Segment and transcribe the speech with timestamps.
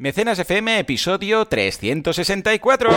[0.00, 2.90] Mecenas FM, episodio 364.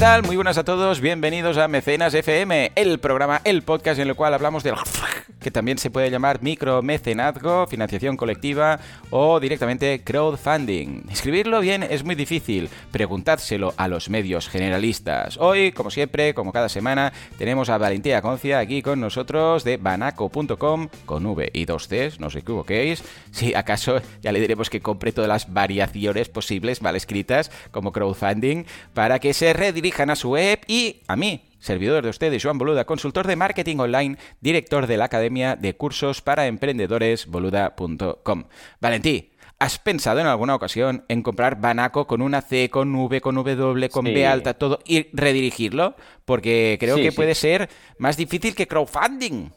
[0.00, 4.32] Muy buenas a todos, bienvenidos a Mecenas FM, el programa, el podcast en el cual
[4.32, 4.74] hablamos del
[5.40, 8.78] que también se puede llamar micromecenazgo, financiación colectiva
[9.10, 11.04] o directamente crowdfunding.
[11.10, 15.36] Escribirlo bien es muy difícil, preguntádselo a los medios generalistas.
[15.38, 20.88] Hoy, como siempre, como cada semana, tenemos a Valentía Concia aquí con nosotros de banaco.com
[21.06, 23.02] con V y dos Cs, no os equivoquéis.
[23.30, 28.64] Si acaso ya le diremos que compre todas las variaciones posibles mal escritas como crowdfunding
[28.94, 32.84] para que se redirijan a su web y a mí, servidor de ustedes, Joan Boluda,
[32.84, 38.44] consultor de marketing online, director de la Academia de Cursos para Emprendedores, boluda.com.
[38.80, 43.34] Valentí, ¿has pensado en alguna ocasión en comprar Banaco con una C, con V, con
[43.36, 45.94] W, con B alta, todo, y redirigirlo?
[46.24, 47.16] Porque creo Sí, que sí.
[47.16, 49.50] puede ser más difícil que crowdfunding.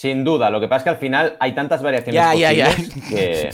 [0.00, 2.66] Sin duda, lo que pasa es que al final hay tantas variaciones Ya, ya, ya.
[2.66, 3.50] posibles Que,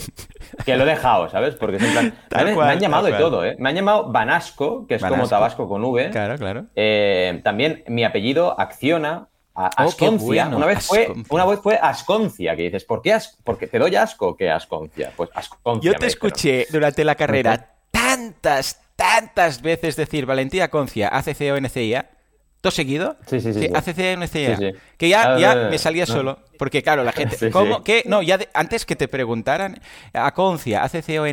[0.63, 1.55] que lo he dejado, ¿sabes?
[1.55, 2.13] Porque en plan-
[2.45, 3.21] me, cual, me han llamado de cual.
[3.21, 3.55] todo, ¿eh?
[3.57, 5.27] Me han llamado Banasco, que es como.
[5.27, 6.11] Tabasco con V.
[6.11, 6.65] Claro, claro.
[6.75, 9.27] Eh, también mi apellido Acciona.
[9.55, 10.19] a- Oh, Asconcia.
[10.43, 11.25] bueno, una, vez fue, Asconcia.
[11.33, 15.11] una vez fue Asconcia, que dices, ¿por qué as- Porque te doy asco que Asconcia.
[15.15, 15.91] Pues Asconcia.
[15.93, 22.09] Yo te escuché durante la carrera tantas, tantas veces decir Valentía Concia, ACC o NCIA.
[22.65, 23.15] ¿Todo seguido?
[23.27, 23.69] Sí, sí, sí, sí.
[23.71, 24.57] ACC o NCIA.
[24.57, 24.79] Sí, sí.
[24.97, 26.13] Que ya, Ah, ya me salía no.
[26.13, 26.39] solo.
[26.57, 27.35] Porque claro, la gente...
[27.37, 27.83] Sí, ¿Cómo?
[27.83, 28.01] ¿Qué?
[28.07, 29.79] No, ya de- antes que te preguntaran
[30.13, 31.27] a Concia, ACC o.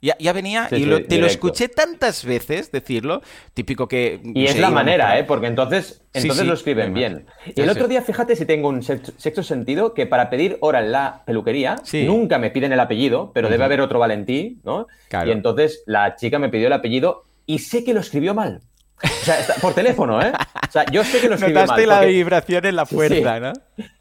[0.00, 3.20] Ya, ya venía y lo- te lo escuché tantas veces decirlo.
[3.52, 4.22] Típico que...
[4.24, 5.24] Y es la manera, ¿eh?
[5.24, 6.00] Porque entonces,
[6.46, 7.26] lo escriben bien.
[7.54, 10.80] Y el otro día, fíjate si tengo un sexto, sexto sentido, que para pedir hora
[10.80, 11.76] en la peluquería,
[12.06, 14.86] nunca me piden el apellido, pero debe haber otro Valentí, ¿no?
[15.10, 15.28] Claro.
[15.28, 18.62] Y entonces la chica me pidió el apellido y sé que lo escribió mal.
[19.04, 20.32] O sea, está- por teléfono, ¿eh?
[20.68, 21.66] O sea, yo sé que lo escribió mal.
[21.66, 22.96] Notaste la porque- vibración en la Sí, sí.
[23.40, 23.52] ¿no?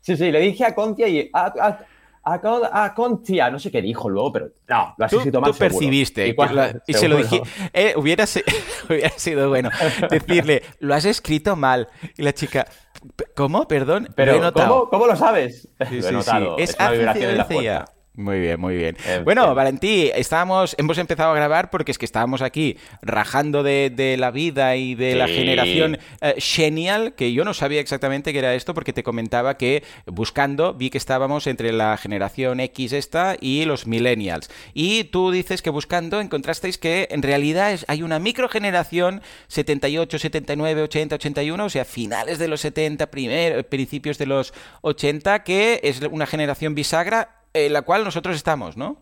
[0.02, 1.30] Sí, sí, le dije a Concia y...
[1.34, 1.80] A, a-
[2.26, 5.52] a Con- a Concia, no sé qué dijo luego, pero no, lo has escrito mal
[5.52, 5.78] tú seguro.
[5.78, 7.42] percibiste Y la- se lo dije.
[7.74, 8.46] Eh, hubiera, se-
[8.90, 9.70] hubiera sido bueno
[10.10, 11.90] decirle, lo has escrito mal.
[12.18, 12.66] Y la chica,
[13.18, 13.68] "P- ¿cómo?
[13.68, 14.70] Perdón, Pero, lo he notado.
[14.70, 15.68] ¿cómo, cómo lo sabes?
[15.90, 16.58] Sí, lo he notado.
[16.60, 17.86] Es una vibración en la ACCIA.
[18.16, 18.96] Muy bien, muy bien.
[19.08, 19.56] En bueno, fin.
[19.56, 24.30] Valentí, estábamos, hemos empezado a grabar porque es que estábamos aquí rajando de, de la
[24.30, 28.76] vida y de la generación eh, genial, que yo no sabía exactamente qué era esto
[28.76, 33.88] porque te comentaba que buscando vi que estábamos entre la generación X esta y los
[33.88, 34.48] millennials.
[34.76, 40.84] Y tú dices que buscando encontrasteis que en realidad es- hay una microgeneración 78, 79,
[40.84, 46.00] 80, 81, o sea, finales de los 70, primer, principios de los 80, que es
[46.12, 48.98] una generación bisagra en la cual nosotros estamos, ¿no?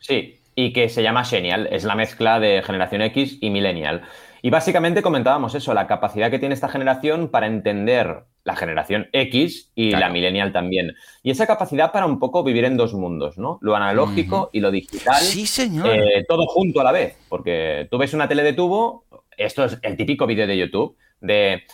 [0.00, 4.02] Sí, y que se llama Genial, es la mezcla de generación X y millennial.
[4.42, 9.72] Y básicamente comentábamos eso, la capacidad que tiene esta generación para entender la generación X
[9.74, 10.06] y Claro.
[10.06, 10.94] la millennial también.
[11.22, 13.58] Y esa capacidad para un poco vivir en dos mundos, ¿no?
[13.60, 15.16] Lo analógico y lo digital.
[15.20, 15.88] Sí, señor.
[15.88, 19.04] eh, todo junto a la vez, porque tú ves una tele de tubo,
[19.36, 21.64] esto es el típico vídeo de YouTube, de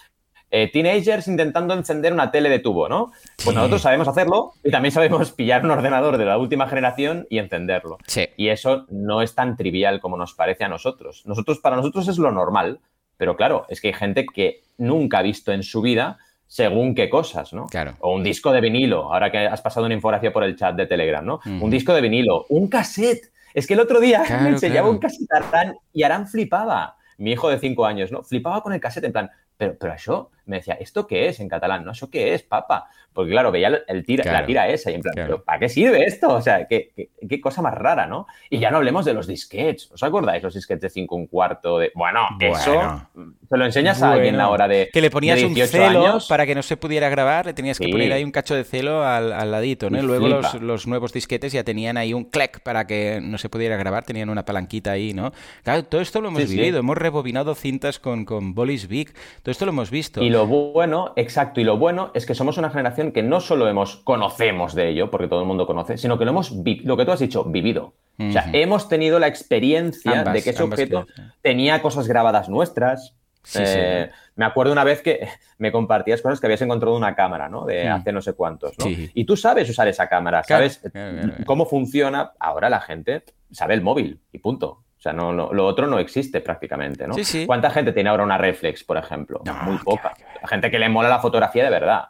[0.55, 3.11] eh, teenagers intentando encender una tele de tubo, ¿no?
[3.37, 3.55] Pues Sí.
[3.55, 7.97] nosotros sabemos hacerlo y también sabemos pillar un ordenador de la última generación y encenderlo.
[8.07, 8.29] Sí.
[8.37, 11.23] Y eso no es tan trivial como nos parece a nosotros.
[11.27, 12.81] Nosotros, para nosotros es lo normal,
[13.17, 17.09] pero claro, es que hay gente que nunca ha visto en su vida según qué
[17.09, 17.65] cosas, ¿no?
[17.69, 17.95] Claro.
[18.01, 20.85] O un disco de vinilo, ahora que has pasado una infografía por el chat de
[20.85, 21.41] Telegram, ¿no?
[21.47, 23.33] Un disco de vinilo, un cassette.
[23.55, 24.91] Es que el otro día Claro, me enseñaba claro.
[24.91, 26.97] un cassette a Arán y Arán flipaba.
[27.17, 28.23] Mi hijo de cinco años, ¿no?
[28.23, 31.49] Flipaba con el cassette en plan, pero, pero eso, me decía, ¿esto qué es en
[31.49, 31.85] catalán?
[31.85, 31.93] ¿No?
[31.93, 32.87] ¿Eso qué es, papa?
[33.13, 34.41] Porque claro, veía el, tira, Claro.
[34.41, 35.29] la tira esa y en plan, Claro.
[35.29, 36.31] ¿pero para qué sirve esto?
[36.31, 38.27] O sea, qué, qué- qué cosa más rara, ¿no?
[38.49, 39.91] Y ya no hablemos de los disquets.
[39.93, 41.79] ¿Os acordáis los disquets de 5 un cuarto?
[41.79, 41.93] De...
[41.95, 42.57] Bueno, Bueno.
[42.57, 43.09] eso
[43.51, 44.49] se lo enseñas a alguien Bueno.
[44.49, 46.27] ahora de Que le ponías de un 18 celo años.
[46.27, 47.93] para que no se pudiera grabar, le tenías que Sí.
[47.93, 49.99] poner ahí un cacho de celo al, al ladito, ¿no?
[49.99, 53.51] Y luego los, los nuevos disquetes ya tenían ahí un clic para que no se
[53.51, 55.33] pudiera grabar, tenían una palanquita ahí, ¿no?
[55.65, 56.57] Claro, todo esto lo hemos Sí, sí.
[56.57, 59.13] vivido, hemos rebobinado cintas con, con Bolis Big,
[59.43, 60.23] todo esto lo hemos visto.
[60.23, 63.69] Y lo bueno, exacto, y lo bueno es que somos una generación que no solo
[63.69, 67.05] hemos conocemos de ello, porque todo el mundo conoce, sino que lo hemos lo que
[67.05, 67.95] tú has dicho, vivido.
[68.19, 71.07] O sea, hemos tenido la experiencia Ambas, de que ese objeto
[71.41, 73.15] tenía cosas grabadas nuestras.
[73.45, 77.15] Sí, Eh, Me acuerdo una vez que me compartías cosas que habías encontrado en una
[77.15, 77.65] cámara, ¿no?
[77.65, 78.75] De hace no sé cuántos.
[79.15, 81.45] Y tú sabes usar esa cámara, sabes claro, claro, claro.
[81.45, 82.33] cómo funciona.
[82.39, 84.85] Ahora la gente sabe el móvil y punto.
[85.03, 87.15] O sea, no, lo otro no existe prácticamente, ¿no?
[87.15, 87.45] Sí, sí.
[87.45, 89.43] ¿Cuánta gente tiene ahora una reflex, por ejemplo?
[89.63, 90.15] Muy poca.
[90.41, 92.05] La gente que le mola la fotografía de verdad.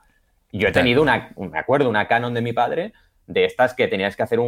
[0.50, 2.92] Yo he tenido una, me acuerdo, una Canon de mi padre
[3.26, 4.38] de estas que tenías que hacer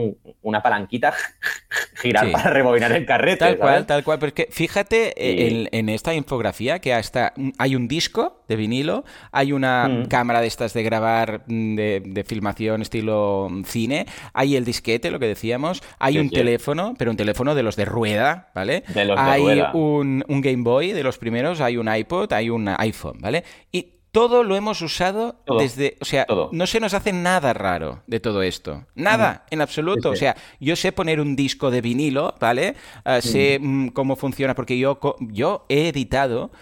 [0.43, 1.15] una palanquita,
[2.03, 3.39] girar para rebobinar el carrete.
[3.39, 4.19] Tal cual, tal cual.
[4.19, 9.89] Porque fíjate eh, en, esta infografía que hasta hay un disco de vinilo, hay una
[9.89, 10.07] mm.
[10.07, 15.27] cámara de estas de grabar mm, de, filmación estilo cine, hay el disquete, lo que
[15.27, 18.83] decíamos, hay un teléfono, pero un teléfono de los de rueda, ¿vale?
[18.89, 19.73] De los hay rueda.
[19.75, 23.45] Un, un Game Boy de los primeros, hay un iPod, hay un iPhone, ¿vale?
[23.71, 28.21] Y todo lo hemos usado desde, o sea, no se nos hace nada raro de
[28.21, 28.87] todo esto.
[28.95, 30.11] Nada, en absoluto.
[30.11, 32.77] O sea, yo sé poner un disco de vinilo, ¿vale?
[33.05, 36.53] Ah, sé mm, cómo funciona, porque yo, yo he editado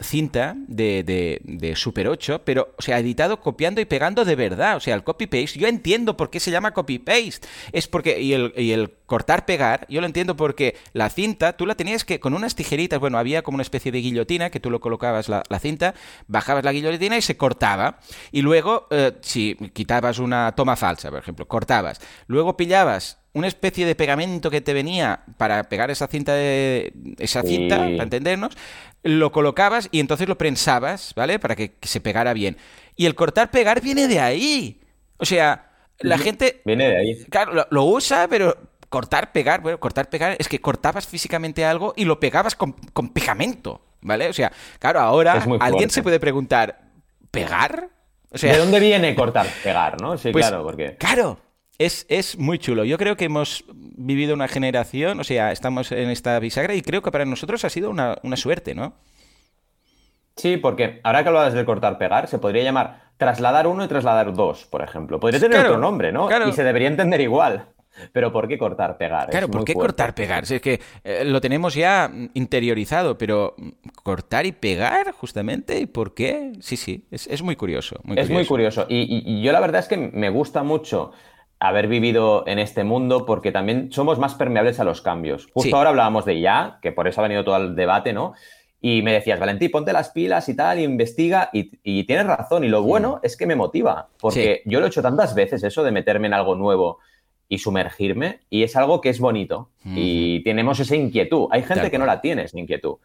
[0.00, 1.02] cinta de,
[1.42, 4.76] de, Super 8, pero, o sea, editado copiando y pegando de verdad.
[4.76, 7.46] O sea, el copy-paste, yo entiendo por qué se llama copy-paste.
[7.72, 11.74] Es porque, y el, y el cortar-pegar, yo lo entiendo porque la cinta, tú la
[11.74, 14.80] tenías que, con unas tijeritas, bueno, había como una especie de guillotina que tú lo
[14.80, 15.94] colocabas la, cinta,
[16.28, 17.98] bajabas la guillotina y se cortaba.
[18.30, 22.00] Y luego, eh, si quitabas una toma falsa, por ejemplo, cortabas.
[22.28, 27.42] Luego pillabas una especie de pegamento que te venía para pegar esa cinta de esa
[27.42, 28.56] cinta, para entendernos,
[29.02, 31.38] lo colocabas y entonces lo prensabas, ¿vale?
[31.38, 32.56] Para que, se pegara bien.
[32.96, 34.80] Y el cortar pegar viene de ahí.
[35.16, 37.24] O sea, la gente viene de ahí.
[37.26, 38.56] Claro, lo, usa, pero
[38.88, 42.74] cortar pegar, bueno, cortar pegar es que cortabas físicamente algo y lo pegabas con,
[43.12, 44.28] pegamento, ¿vale?
[44.28, 46.80] O sea, claro, ahora alguien se puede preguntar,
[47.30, 47.88] ¿pegar?
[48.32, 50.16] O sea, ¿De dónde viene cortar pegar, no?
[50.16, 51.38] Sí, pues, claro, porque Claro,
[51.80, 52.84] es, muy chulo.
[52.84, 57.00] Yo creo que hemos vivido una generación, o sea, estamos en esta bisagra y creo
[57.00, 58.92] que para nosotros ha sido una, suerte, ¿no?
[60.36, 64.32] Sí, porque ahora que hablabas de cortar pegar, se podría llamar trasladar uno y trasladar
[64.34, 65.20] dos, por ejemplo.
[65.20, 66.28] Podría tener otro nombre, ¿no?
[66.46, 67.66] Y se debería entender igual.
[68.12, 69.28] Pero ¿por qué cortar pegar?
[69.30, 70.44] Claro, ¿por qué cortar pegar?
[70.44, 73.56] es que eh, lo tenemos ya interiorizado, pero
[74.02, 76.52] cortar y pegar, justamente, ¿y por qué?
[76.60, 77.96] Sí, sí, es, muy curioso.
[78.16, 78.86] es muy curioso.
[78.88, 81.12] y, yo la verdad es que me gusta mucho
[81.60, 85.46] haber vivido en este mundo porque también somos más permeables a los cambios.
[85.52, 88.32] Justo ahora hablábamos de ya, que por eso ha venido todo el debate, ¿no?
[88.80, 92.64] Y me decías, Valentín, ponte las pilas y tal, investiga, y, tienes razón.
[92.64, 95.84] Y lo bueno es que me motiva, porque yo lo he hecho tantas veces, eso
[95.84, 96.98] de meterme en algo nuevo
[97.46, 99.68] y sumergirme, y es algo que es bonito.
[99.84, 101.48] Y tenemos esa inquietud.
[101.50, 102.96] Hay gente que no la tiene, esa inquietud.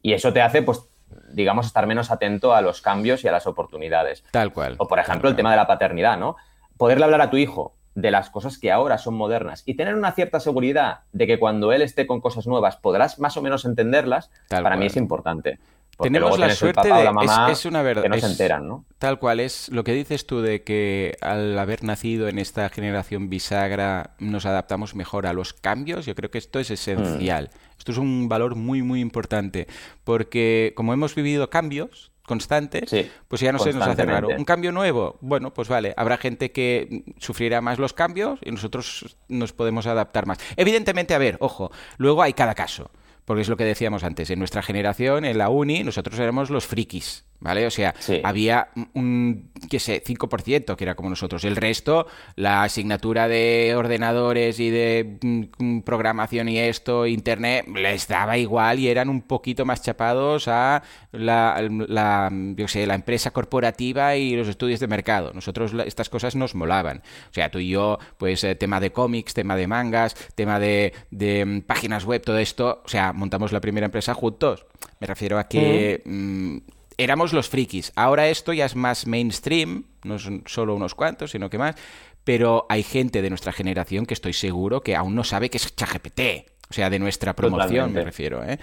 [0.00, 0.88] Y eso te hace, pues,
[1.34, 4.24] digamos, estar menos atento a los cambios y a las oportunidades.
[4.30, 4.76] Tal cual.
[4.78, 6.36] O, por ejemplo, el tema de la paternidad, ¿no?
[6.78, 10.12] Poderle hablar a tu hijo de las cosas que ahora son modernas y tener una
[10.12, 14.30] cierta seguridad de que cuando él esté con cosas nuevas podrás más o menos entenderlas,
[14.48, 15.58] para mí es importante.
[16.00, 17.10] Tenemos la suerte de
[17.50, 18.84] es, una verdad que no se enteran, ¿no?
[18.98, 23.28] Tal cual es lo que dices tú de que al haber nacido en esta generación
[23.28, 26.06] bisagra nos adaptamos mejor a los cambios.
[26.06, 27.50] Yo creo que esto es esencial.
[27.52, 27.78] Mm.
[27.78, 29.66] Esto es un valor muy muy importante
[30.04, 32.94] porque como hemos vivido cambios constantes,
[33.26, 34.28] pues ya no se nos hace raro.
[34.28, 39.16] Un cambio nuevo, bueno, pues vale, habrá gente que sufrirá más los cambios y nosotros
[39.26, 40.38] nos podemos adaptar más.
[40.56, 42.92] Evidentemente, a ver, ojo, luego hay cada caso
[43.24, 46.66] porque es lo que decíamos antes, en nuestra generación, en la uni, nosotros éramos los
[46.66, 47.66] frikis, ¿vale?
[47.66, 47.94] O sea,
[48.24, 51.44] había un, qué sé, 5% que era como nosotros.
[51.44, 52.06] El resto,
[52.36, 55.18] la asignatura de ordenadores y de
[55.58, 60.82] mm, programación y esto, internet, les daba igual y eran un poquito más chapados a
[61.12, 62.30] la, la,
[62.66, 65.32] sé, la empresa corporativa y los estudios de mercado.
[65.32, 67.02] Nosotros estas cosas nos molaban.
[67.30, 70.92] O sea, tú y yo, pues eh, tema de cómics, tema de mangas, tema de,
[71.10, 74.66] de mm, páginas web, todo esto, o sea, montamos la primera empresa juntos.
[75.00, 76.58] Me refiero a que mm,
[76.98, 77.92] éramos los frikis.
[77.96, 81.76] Ahora esto ya es más mainstream, no son solo unos cuantos, sino que más.
[82.24, 85.74] Pero hay gente de nuestra generación que estoy seguro que aún no sabe qué es
[85.74, 86.20] ChatGPT.
[86.68, 88.44] O sea, de nuestra promoción me refiero.
[88.44, 88.58] ¿eh?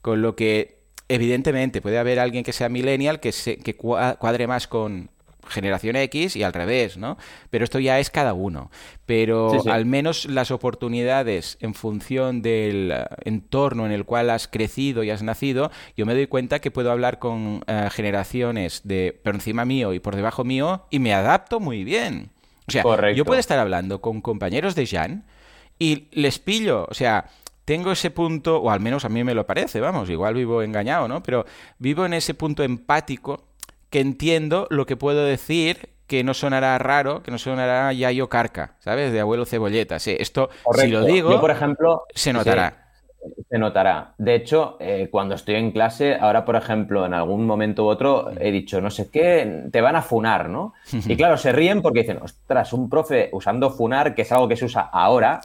[0.00, 4.66] Con lo que, evidentemente, puede haber alguien que sea millennial que, se, que cuadre más
[4.66, 5.10] con,
[5.48, 7.16] generación X y al revés, ¿no?
[7.50, 8.70] Pero esto ya es cada uno.
[9.06, 15.02] Pero al menos las oportunidades en función del eh, entorno en el cual has crecido
[15.02, 19.34] y has nacido, yo me doy cuenta que puedo hablar con eh, generaciones de por
[19.34, 22.30] encima mío y por debajo mío y me adapto muy bien.
[22.68, 25.24] O sea, yo puedo estar hablando con compañeros de Jan
[25.78, 27.26] y les pillo, o sea,
[27.64, 31.08] tengo ese punto, o al menos a mí me lo parece, vamos, igual vivo engañado,
[31.08, 31.22] ¿no?
[31.22, 31.46] Pero
[31.78, 33.49] vivo en ese punto empático
[33.90, 38.74] que entiendo lo que puedo decir que no sonará raro, que no sonará Yayo Carca,
[38.80, 39.12] ¿sabes?
[39.12, 40.00] De abuelo cebolleta.
[40.00, 42.79] Sí, esto, si lo digo, por ejemplo, se notará.
[43.50, 44.14] Se notará.
[44.16, 48.30] De hecho, eh, cuando estoy en clase, ahora, por ejemplo, en algún momento u otro,
[48.38, 50.72] he dicho, no sé qué, te van a funar, ¿no?
[50.92, 54.56] Y claro, se ríen porque dicen, ostras, un profe usando funar, que es algo que
[54.56, 55.40] se usa ahora,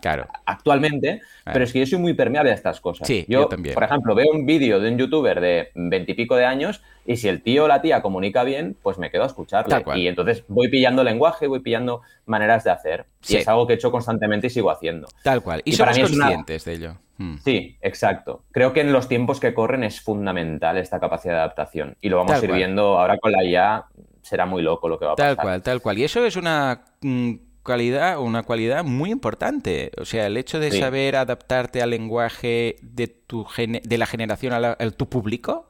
[0.45, 3.07] actualmente, pero es que yo soy muy permeable a estas cosas.
[3.07, 3.73] Sí, yo, también.
[3.73, 7.41] Por ejemplo, veo un vídeo de un youtuber de veintipico de años y si el
[7.41, 9.83] tío o la tía comunica bien, pues me quedo a escucharle.
[9.95, 13.05] Y entonces voy pillando lenguaje, voy pillando maneras de hacer.
[13.27, 15.07] Y es algo que he hecho constantemente y sigo haciendo.
[15.23, 15.61] Tal cual.
[15.65, 16.97] Y, somos conscientes de ello.
[17.17, 17.37] Hmm.
[17.43, 18.43] Sí, exacto.
[18.51, 21.97] Creo que en los tiempos que corren es fundamental esta capacidad de adaptación.
[22.01, 23.85] Y lo vamos a ir viendo ahora con la IA.
[24.21, 25.35] Será muy loco lo que va a pasar.
[25.35, 25.97] Tal cual, tal cual.
[25.99, 27.33] Y eso es una mm,
[27.65, 29.91] cualidad, una cualidad muy importante.
[29.99, 34.75] O sea, el hecho de saber adaptarte al lenguaje de tu de la generación a,
[34.91, 35.67] tu público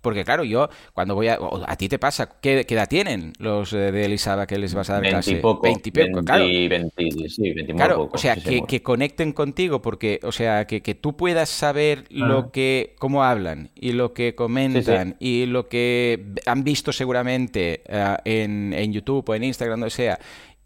[0.00, 1.38] porque claro, yo cuando voy a...
[1.66, 4.94] A ti te pasa, ¿qué, edad tienen los eh, de Elisaba que les vas a
[4.94, 5.36] dar 20 clase?
[5.36, 6.44] Poco, 20 y poco, claro.
[6.44, 11.16] 20, sí, 20 claro, poco, o sea, que, conecten contigo, porque, o sea, que, tú
[11.16, 16.92] puedas saber lo que, cómo hablan y lo que comentan y lo que han visto
[16.92, 20.18] seguramente eh, en, en YouTube o en Instagram, donde sea,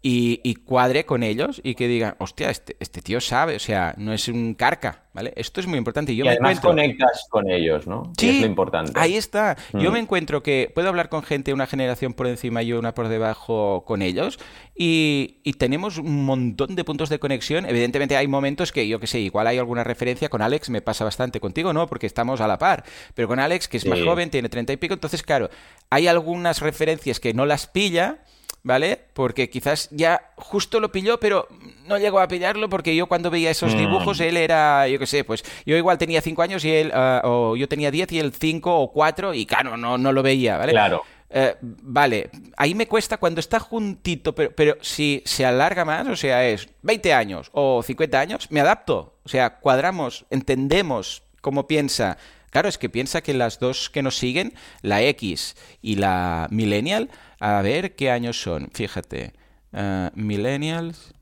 [0.07, 4.13] y, cuadre con ellos y que digan, hostia, este, este, tío sabe, o sea, no
[4.13, 5.33] es un carca, ¿vale?
[5.35, 6.15] Esto es muy importante.
[6.15, 8.13] Yo y además conectas con ellos, ¿no?
[8.15, 8.91] Sí, es lo importante.
[8.93, 9.57] Ahí está.
[9.73, 9.93] Yo mm.
[9.93, 13.83] me encuentro que puedo hablar con gente una generación por encima y una por debajo
[13.83, 14.37] con ellos
[14.75, 17.65] y, tenemos un montón de puntos de conexión.
[17.65, 21.03] Evidentemente hay momentos que, yo que sé, igual hay alguna referencia con Alex, me pasa
[21.03, 21.87] bastante contigo, ¿no?
[21.87, 22.83] Porque estamos a la par.
[23.15, 25.49] Pero con Alex, que es más joven, tiene treinta y pico, entonces, claro,
[25.89, 28.19] hay algunas referencias que no las pilla
[28.65, 28.99] ¿vale?
[29.13, 31.47] Porque quizás ya justo lo pilló, pero
[31.85, 33.77] no llegó a pillarlo porque yo cuando veía esos mm.
[33.77, 37.21] dibujos, él era, yo qué sé, pues yo igual tenía 5 años y él, ah,
[37.23, 40.57] o yo tenía 10 y él 5 o 4 y claro, no, no lo veía,
[40.57, 40.71] ¿vale?
[40.71, 41.03] Claro.
[41.29, 46.15] Eh, vale, ahí me cuesta cuando está juntito, pero, pero si se alarga más, o
[46.15, 49.13] sea, es 20 años o 50 años, me adapto.
[49.23, 52.17] O sea, cuadramos, entendemos cómo piensa.
[52.55, 57.09] Claro, es que piensa que las dos que nos siguen, la X y la Millennial,
[57.41, 58.69] a ver qué años son.
[58.73, 59.33] Fíjate.
[59.73, 61.13] Uh, millennials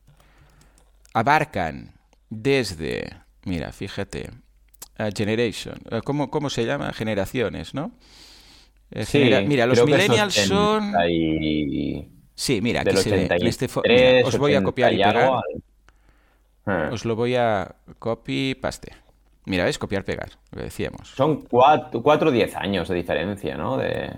[1.11, 1.95] abarcan
[2.29, 3.09] desde.
[3.45, 4.29] Mira, fíjate.
[4.99, 5.79] Uh, generation.
[5.91, 6.93] Uh, ¿cómo, ¿cómo, se llama?
[6.93, 7.93] Generaciones, ¿no?
[8.91, 10.93] Eh, sí, mira, los millennials son.
[12.35, 13.27] Sí, mira, aquí se ve.
[13.31, 13.67] En este
[14.23, 15.41] os voy a copiar y pegar.
[16.67, 16.89] Ah.
[16.91, 19.02] Os lo voy a copy paste.
[19.45, 19.77] Mira, ¿ves?
[19.77, 21.09] Copiar, pegar, lo que decíamos.
[21.09, 23.77] Son 4 o 10 años de diferencia, ¿no?
[23.77, 24.11] De,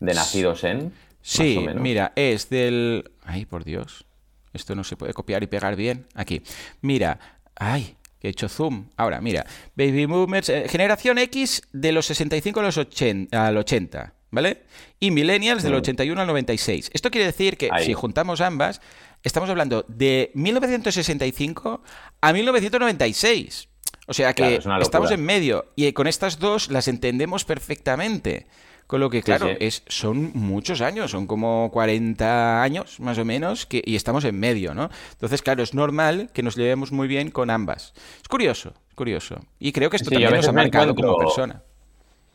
[0.00, 0.92] de nacidos en.
[1.20, 3.10] Sí, mira, es del...
[3.24, 4.06] Ay, por Dios.
[4.52, 6.06] Esto no se puede copiar y pegar bien.
[6.14, 6.42] Aquí.
[6.80, 7.18] Mira.
[7.56, 8.88] Ay, que he hecho zoom.
[8.96, 9.44] Ahora, mira.
[9.74, 10.48] Baby Boomers.
[10.48, 14.14] Eh, generación X de los 65 a los 80, al 80.
[14.30, 14.64] ¿Vale?
[15.00, 16.20] Y Millennials del 81 mm.
[16.20, 16.90] al 96.
[16.92, 18.82] Esto quiere decir que si juntamos ambas,
[19.22, 21.82] estamos hablando de 1965
[22.20, 23.67] a 1996.
[24.08, 25.66] O sea que estamos en medio.
[25.76, 28.46] Y con estas dos las entendemos perfectamente.
[28.86, 33.66] Con lo que, claro, Es, son muchos años, son como 40 años más o menos,
[33.66, 34.88] que, y estamos en medio, ¿no?
[35.12, 37.92] Entonces, claro, es normal que nos llevemos muy bien con ambas.
[38.22, 39.40] Es curioso, es curioso.
[39.58, 41.62] Y creo que esto también nos ha marcado como persona.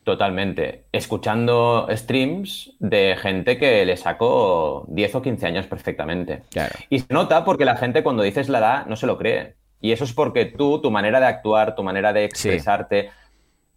[0.04, 0.84] Totalmente.
[0.92, 6.42] Escuchando streams de gente que le sacó 10 o 15 años perfectamente.
[6.52, 6.74] Claro.
[6.88, 9.56] Y se nota porque la gente cuando dices la edad no se lo cree.
[9.84, 13.10] Y eso es porque tú, tu manera de actuar, tu manera de expresarte,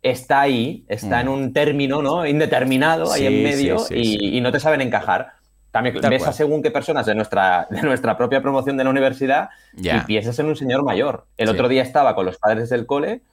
[0.01, 1.33] está ahí, está en mm.
[1.33, 2.25] un término ¿no?
[2.25, 5.33] indeterminado ahí en medio y, no te saben encajar.
[5.69, 9.49] También ves a según qué personas de nuestra, de nuestra propia promoción de la universidad
[9.73, 11.25] y piensas en un señor mayor.
[11.35, 13.23] El otro día estaba con los padres del cole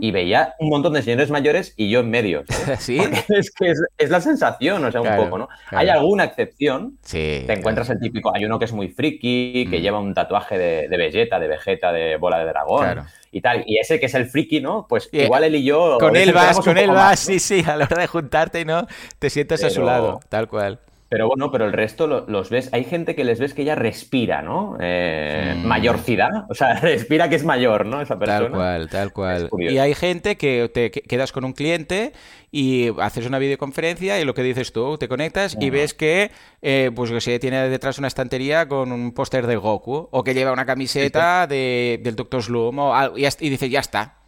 [0.00, 2.44] y veía un montón de señores mayores y yo en medio.
[2.78, 2.98] ¿Sí?
[3.28, 5.48] es que es, la sensación, o sea, un poco, ¿no?
[5.70, 6.98] Hay alguna excepción.
[7.02, 9.82] Sí, te encuentras el típico, hay uno que es muy friki, que mm.
[9.82, 13.64] lleva un tatuaje de, de Vegeta, de Vegeta, de bola de dragón y tal.
[13.66, 14.86] Y ese que es el friki, ¿no?
[14.88, 15.98] Pues igual él y yo...
[15.98, 18.86] Con él vas, con él vas, sí, sí, a la hora de juntarte, ¿no?
[19.18, 20.78] Te sientes a su lado, tal cual.
[21.08, 24.42] Pero bueno, pero el resto los ves, hay gente que les ves que ya respira,
[24.42, 24.76] ¿no?
[24.80, 25.66] Eh, mm.
[25.66, 28.00] Mayorcidad, o sea, respira que es mayor, ¿no?
[28.00, 28.40] Esa persona.
[28.40, 29.50] Tal cual, tal cual.
[29.58, 32.12] Y hay gente que te quedas con un cliente
[32.50, 36.30] y haces una videoconferencia y lo que dices tú, te conectas y ves que,
[36.62, 40.34] eh, pues que se tiene detrás una estantería con un póster de Goku o que
[40.34, 42.42] lleva una camiseta de, del Dr.
[42.42, 44.23] Sloom o algo, y, y dices, ya está,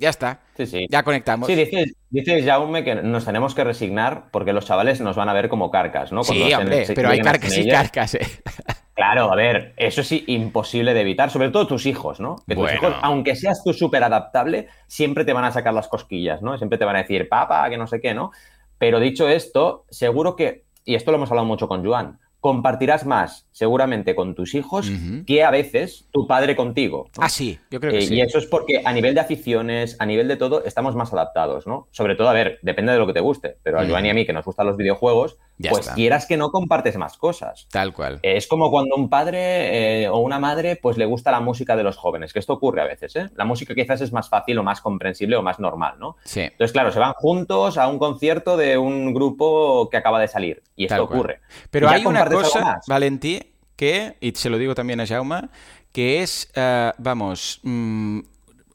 [0.00, 0.40] ya está.
[0.56, 0.86] Sí, sí.
[0.88, 1.46] Ya conectamos.
[1.46, 5.34] Sí, dices, dices, Jaume, que nos tenemos que resignar porque los chavales nos van a
[5.34, 6.24] ver como carcas, ¿no?
[6.24, 8.26] sí, hombre, pero hay carcas y carcas, ¿eh?
[8.94, 12.36] Claro, a ver, eso es imposible de evitar, sobre todo tus hijos, ¿no?
[12.46, 16.42] Que tus hijos, aunque seas tú súper adaptable, siempre te van a sacar las cosquillas,
[16.42, 16.58] ¿no?
[16.58, 18.30] Siempre te van a decir, papá, que no sé qué, ¿no?
[18.76, 23.46] Pero dicho esto, seguro que, y esto lo hemos hablado mucho con Joan, compartirás más
[23.52, 24.90] seguramente con tus hijos
[25.26, 27.10] que a veces tu padre contigo.
[27.18, 28.14] Ah, sí, yo creo que eh, sí.
[28.14, 31.66] Y eso es porque a nivel de aficiones, a nivel de todo, estamos más adaptados,
[31.66, 31.88] ¿no?
[31.90, 34.14] Sobre todo, a ver, depende de lo que te guste, pero a Joan y a
[34.14, 37.66] mí que nos gustan los videojuegos, pues quieras que no compartes más cosas.
[37.70, 38.18] Tal cual.
[38.22, 41.82] es como cuando un padre eh, o una madre pues le gusta la música de
[41.82, 43.30] los jóvenes, que esto ocurre a veces, ¿eh?
[43.36, 46.16] La música quizás es más fácil o más comprensible o más normal, ¿no?
[46.24, 46.40] Sí.
[46.40, 50.62] Entonces, claro, se van juntos a un concierto de un grupo que acaba de salir
[50.76, 51.40] y esto ocurre.
[51.70, 53.40] Pero hay una cosa, Valentí,
[53.76, 55.50] que, y se lo digo también a Jauma,
[55.92, 58.20] que es, uh, vamos, mm,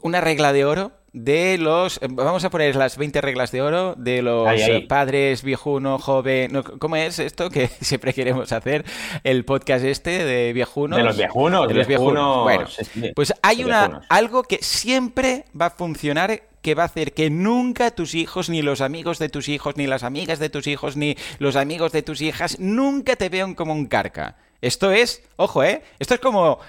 [0.01, 1.99] una regla de oro de los.
[2.09, 4.47] Vamos a poner las 20 reglas de oro de los
[4.87, 6.51] padres, viejuno, joven.
[6.51, 8.85] No, ¿Cómo es esto que siempre queremos hacer?
[9.23, 10.97] El podcast este de viejunos.
[10.97, 11.67] De los viejunos.
[11.67, 12.43] De los viejunos.
[12.43, 12.67] Bueno,
[13.15, 14.05] pues hay una, viejunos.
[14.09, 18.61] algo que siempre va a funcionar que va a hacer que nunca tus hijos, ni
[18.61, 22.01] los amigos de tus hijos, ni las amigas de tus hijos, ni los amigos de
[22.01, 24.35] tus hijas, nunca te vean como un carca.
[24.65, 25.83] Esto es, ojo, ¿eh?
[25.99, 26.59] Esto es como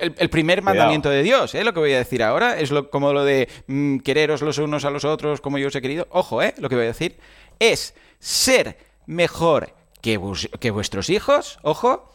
[0.00, 1.16] el, el primer mandamiento Cuidado.
[1.16, 1.64] de Dios, ¿eh?
[1.64, 4.84] Lo que voy a decir ahora es lo, como lo de mmm, quereros los unos
[4.84, 6.06] a los otros como yo os he querido.
[6.10, 6.54] Ojo, ¿eh?
[6.58, 7.18] Lo que voy a decir
[7.58, 10.20] es ser mejor que,
[10.60, 12.14] que vuestros hijos, ojo,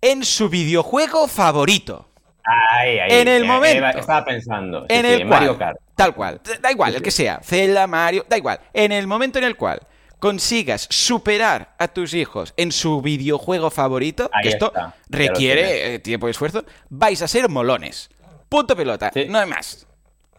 [0.00, 2.08] en su videojuego favorito.
[2.44, 3.86] Ay, ay, en el eh, momento.
[3.86, 4.86] eh, estaba pensando.
[4.88, 5.78] en sí, el sí, cual, Mario Kart.
[5.94, 6.40] Tal cual.
[6.60, 7.40] Da igual, el que sea.
[7.44, 8.58] Zelda, Mario, da igual.
[8.72, 9.80] En el momento en el cual
[10.18, 15.98] consigas superar a tus hijos en su videojuego favorito, Ahí que esto está, requiere eh,
[15.98, 18.10] tiempo y esfuerzo, vais a ser molones.
[18.48, 19.10] Punto pelota.
[19.12, 19.26] Sí.
[19.28, 19.86] No hay más.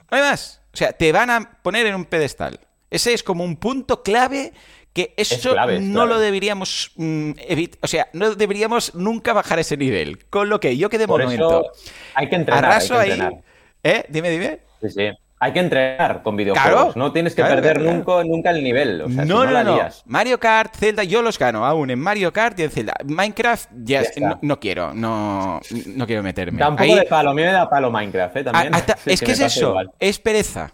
[0.09, 0.61] No hay más.
[0.73, 2.59] O sea, te van a poner en un pedestal.
[2.89, 4.53] Ese es como un punto clave
[4.93, 6.09] que eso clave, es no clave.
[6.09, 7.79] lo deberíamos mm, evitar.
[7.83, 10.25] O sea, no deberíamos nunca bajar ese nivel.
[10.29, 11.71] Con lo que yo que de Por momento eso
[12.15, 12.65] hay que entrenar.
[12.65, 13.19] arraso hay que ahí.
[13.19, 13.43] entrenar.
[13.83, 14.05] ¿Eh?
[14.09, 14.59] Dime, dime.
[14.81, 15.09] Sí, sí.
[15.41, 16.71] Hay que entrenar con videojuegos.
[16.85, 16.91] Claro.
[16.95, 19.01] No tienes que Claro, perder claro, nunca, nunca el nivel.
[19.03, 19.79] O sea, si no, no, no.
[20.05, 22.93] Mario Kart, Zelda, yo los gano aún en Mario Kart y en Zelda.
[23.05, 25.61] Minecraft, ya, no, no quiero, no,
[25.95, 26.59] no quiero meterme.
[26.59, 27.29] Da un poco Ahí- de palo.
[27.29, 28.43] A mí me da palo Minecraft, ¿eh?
[28.43, 28.73] También.
[28.73, 29.91] a- hasta- Sí, es que es eso, igual.
[29.99, 30.71] es pereza.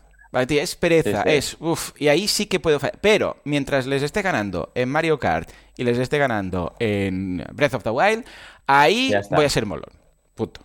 [0.50, 1.36] Es pereza, Sí, sí.
[1.38, 2.98] es, uff, y ahí sí que puedo fallar.
[3.00, 7.84] Pero mientras les esté ganando en Mario Kart y les esté ganando en Breath of
[7.84, 8.26] the Wild,
[8.68, 9.94] ahí voy a ser molón.
[10.34, 10.60] Punto.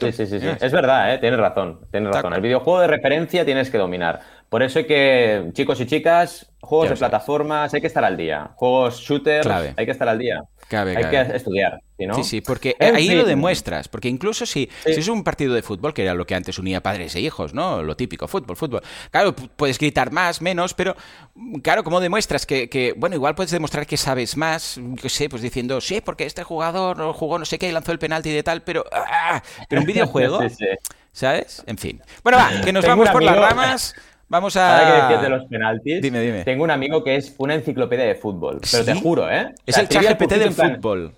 [0.00, 0.46] Sí, sí, sí, sí.
[0.60, 1.18] Es verdad, ¿eh?
[1.18, 1.80] tienes razón.
[1.90, 2.22] Tienes Taco.
[2.28, 2.34] razón.
[2.34, 4.20] El videojuego de referencia tienes que dominar.
[4.48, 8.50] Por eso hay que, chicos y chicas, juegos de plataformas, hay que estar al día.
[8.56, 9.74] Juegos shooters, Clave.
[9.76, 10.42] hay que estar al día.
[10.72, 11.26] Cabe, hay cabe.
[11.30, 12.14] que estudiar, ¿sí, ¿no?
[12.14, 13.88] Sí, sí, porque En ahí lo demuestras.
[13.88, 14.94] Porque incluso si, Sí.
[14.94, 17.52] si es un partido de fútbol, que era lo que antes unía padres e hijos,
[17.52, 17.82] ¿no?
[17.82, 18.80] Lo típico, fútbol, fútbol.
[19.10, 20.96] Claro, pu- puedes gritar más, menos, pero
[21.34, 25.28] mm, claro, ¿cómo demuestras que, que- bueno, igual puedes demostrar que sabes más, yo sé,
[25.28, 28.30] pues diciendo, sí, porque este jugador no jugó no sé qué y lanzó el penalti
[28.30, 29.42] de tal, pero, ¡ah!
[29.68, 29.86] pero un
[30.32, 30.64] videojuego, Sí.
[31.12, 31.62] ¿sabes?
[31.66, 32.00] En fin.
[32.22, 33.94] Bueno, va, que nos Tengo vamos por las ramas.
[34.32, 35.22] Vamos Ahora que decías a...
[35.22, 36.42] de los penaltis, Dime, dime.
[36.44, 38.60] tengo un amigo que es una enciclopedia de fútbol.
[38.70, 39.52] Pero te juro, ¿eh?
[39.66, 41.14] Es O sea, el ChatGPT poquito del fútbol.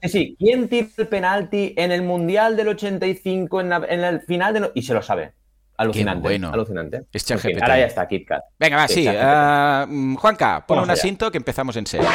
[0.00, 0.36] Sí, sí.
[0.38, 4.60] ¿Quién tira el penalti en el Mundial del 85 en, la- en el final de...
[4.60, 5.32] no- Y se lo sabe.
[5.76, 6.22] Alucinante.
[6.22, 6.50] bueno.
[6.52, 7.02] Alucinante.
[7.12, 7.62] Es En fin, ChatGPT.
[7.62, 8.42] ahora ya está, KitKat.
[8.58, 9.04] Venga, va, Sí, sí.
[9.04, 9.24] ChatGPT.
[9.24, 10.92] ah, mm, Juanca, pon un allá.
[10.92, 12.08] asiento que empezamos en serio.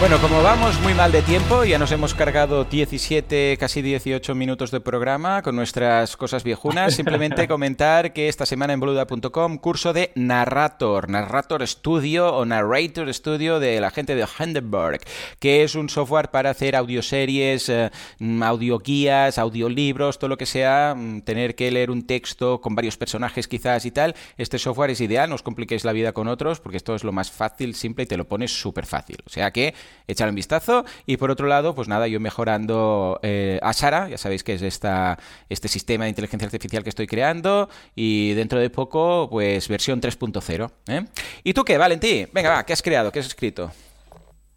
[0.00, 4.70] Bueno, como vamos muy mal de tiempo, ya nos hemos cargado 17, casi 18 minutos
[4.70, 6.94] de programa con nuestras cosas viejunas.
[6.94, 13.60] Simplemente comentar que esta semana en boluda.com curso de Narrator, Narrator Studio o Narrator Studio
[13.60, 15.00] de la gente de Hindenburg,
[15.38, 20.94] que es un software para hacer audioseries, eh, mm, audioguías, audiolibros, todo lo que sea,
[20.96, 24.14] mm, tener que leer un texto con varios personajes quizás y tal.
[24.38, 27.12] Este software es ideal, no os compliquéis la vida con otros, porque esto es lo
[27.12, 29.18] más fácil, simple y te lo pones súper fácil.
[29.26, 29.74] O sea que
[30.06, 30.84] echar un vistazo.
[31.06, 34.62] Y por otro lado, pues nada, yo mejorando eh, a Sara, ya sabéis que es
[34.62, 37.68] esta, este sistema de inteligencia artificial que estoy creando.
[37.94, 40.70] Y dentro de poco, pues versión 3.0.
[40.88, 41.04] ¿eh?
[41.44, 42.26] ¿Y tú qué, Valentí?
[42.32, 43.10] Venga, va, ¿qué has creado?
[43.12, 43.70] ¿Qué has escrito?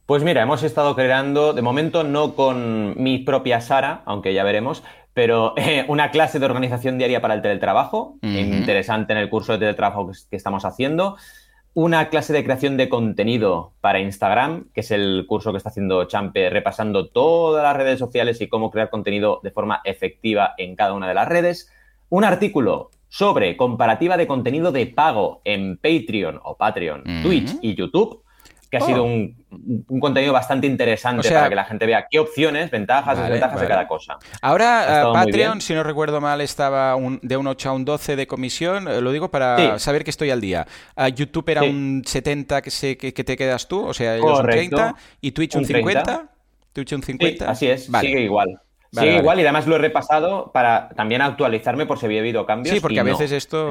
[0.05, 4.83] Pues mira, hemos estado creando, de momento no con mi propia Sara, aunque ya veremos,
[5.13, 9.59] pero eh, una clase de organización diaria para el teletrabajo, interesante en el curso de
[9.59, 11.15] teletrabajo que, que estamos haciendo.
[11.75, 16.05] Una clase de creación de contenido para Instagram, que es el curso que está haciendo
[16.05, 20.93] Champe, repasando todas las redes sociales y cómo crear contenido de forma efectiva en cada
[20.93, 21.71] una de las redes.
[22.09, 27.27] Un artículo sobre comparativa de contenido de pago en Patreon o Patreon, Ujú.
[27.27, 28.22] Twitch y YouTube,
[28.73, 28.87] que ha Oh.
[28.87, 29.35] sido un,
[29.87, 33.21] un contenido bastante interesante O sea- para que la gente vea qué opciones, ventajas, Vale,
[33.21, 33.67] desventajas vale.
[33.67, 34.17] de cada cosa.
[34.41, 38.25] Ahora, Patreon, si no recuerdo mal, estaba un- de un 8 a un 12 de
[38.25, 38.87] comisión.
[38.87, 39.83] Eh, Lo digo para Sí.
[39.83, 40.65] saber que estoy al día.
[40.95, 41.69] Ah, YouTube era Sí.
[41.69, 44.75] un 70 que, se, que, que te quedas tú, o sea, ellos un Correcto.
[44.77, 44.95] 30.
[45.21, 45.89] ¿Y Twitch un, Un 30.
[46.01, 46.29] 50?
[46.73, 47.51] ¿Twitch un Sí, 50?
[47.51, 48.07] así es, Vale.
[48.07, 48.59] sigue igual.
[48.91, 52.75] sí, igual, y además lo he repasado para también actualizarme por si había habido cambios.
[52.75, 53.69] Sí, porque a veces esto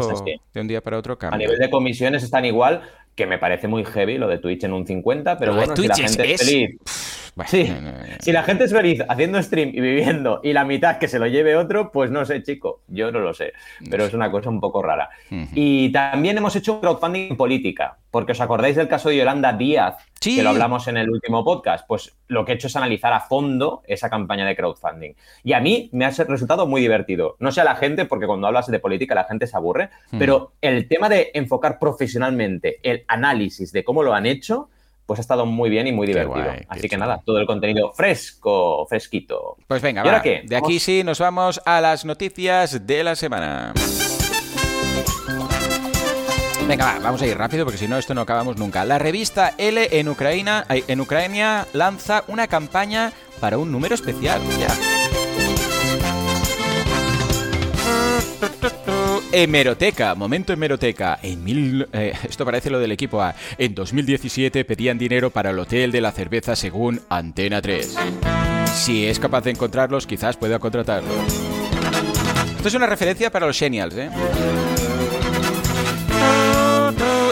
[0.55, 1.37] de un día para otro cambia.
[1.37, 2.83] A nivel de comisiones están igual,
[3.15, 5.95] que me parece muy heavy lo de Twitch en un 50, pero bueno, si la
[5.95, 7.32] gente es, feliz.
[7.47, 7.73] Sí,
[8.21, 11.27] si la gente es feliz haciendo stream y viviendo y la mitad que se lo
[11.27, 13.53] lleve otro, pues no sé, chico, yo no lo sé,
[13.91, 15.09] pero es una cosa un poco rara.
[15.55, 19.97] Y también hemos hecho crowdfunding en política, porque os acordáis del caso de Yolanda Díaz,
[20.21, 23.21] que lo hablamos en el último podcast, pues lo que he hecho es analizar a
[23.21, 25.15] fondo esa campaña de crowdfunding.
[25.43, 27.37] Y a mí me ha resultado muy divertido.
[27.41, 30.53] No sé a la gente, porque cuando hablas de política la gente se aburre, pero
[30.61, 34.69] el tema de enfocar profesionalmente el análisis de cómo lo han hecho,
[35.07, 36.53] pues ha estado muy bien y muy divertido.
[36.69, 39.57] Así que nada, todo el contenido fresco, fresquito.
[39.67, 40.23] Pues venga, va.
[40.23, 40.43] qué?
[40.45, 43.75] De aquí sí nos vamos a las noticias de la semana.
[46.67, 48.85] Venga, va, vamos a ir rápido porque si no esto no acabamos nunca.
[48.85, 54.41] La revista L en Ucrania, en Ucrania lanza una campaña para un número especial.
[54.59, 55.02] Ya.
[59.35, 61.19] Hemeroteca, momento hemeroteca.
[61.23, 63.35] En mil, eh, esto parece lo del equipo A.
[63.57, 67.97] En 2017 pedían dinero para el hotel de la cerveza según Antena 3.
[68.75, 71.17] Si es capaz de encontrarlos, quizás pueda contratarlos.
[72.57, 74.11] Esto es una referencia para los genials, ¿eh?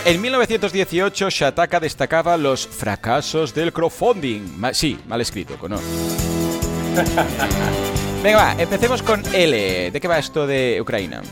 [0.07, 4.73] En 1918, Shataka destacaba los fracasos del crowdfunding.
[4.73, 5.87] sí, mal escrito, conozco.
[8.23, 9.91] Venga, va, empecemos con L.
[9.91, 11.23] ¿De qué va esto de Ucrania?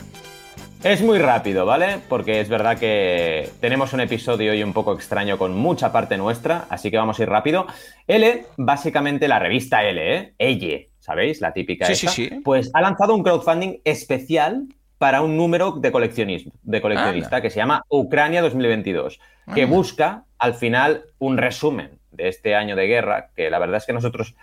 [0.83, 1.99] Es muy rápido, ¿vale?
[2.07, 6.67] Porque es verdad que tenemos un episodio hoy un poco extraño con mucha parte nuestra,
[6.69, 7.67] así que vamos a ir rápido.
[8.07, 10.33] L, básicamente la revista L, ¿eh?
[10.37, 11.41] Elle, ¿sabéis?
[11.41, 12.29] La típica sí, Sí, sí.
[12.45, 17.57] Pues ha lanzado un crowdfunding especial para un número de, coleccionismo, de coleccionista que se
[17.57, 19.19] llama Ucrania 2022,
[19.53, 23.85] que busca al final un resumen de este año de guerra, que la verdad es
[23.85, 24.35] que nosotros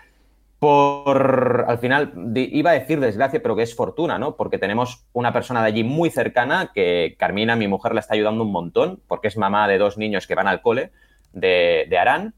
[0.59, 4.37] por, al final, iba a decir desgracia, pero que es fortuna, ¿no?
[4.37, 8.45] Porque tenemos una persona de allí muy cercana, que Carmina, mi mujer, la está ayudando
[8.45, 10.92] un montón, porque es mamá de dos niños que van al cole
[11.33, 12.35] de, Arán,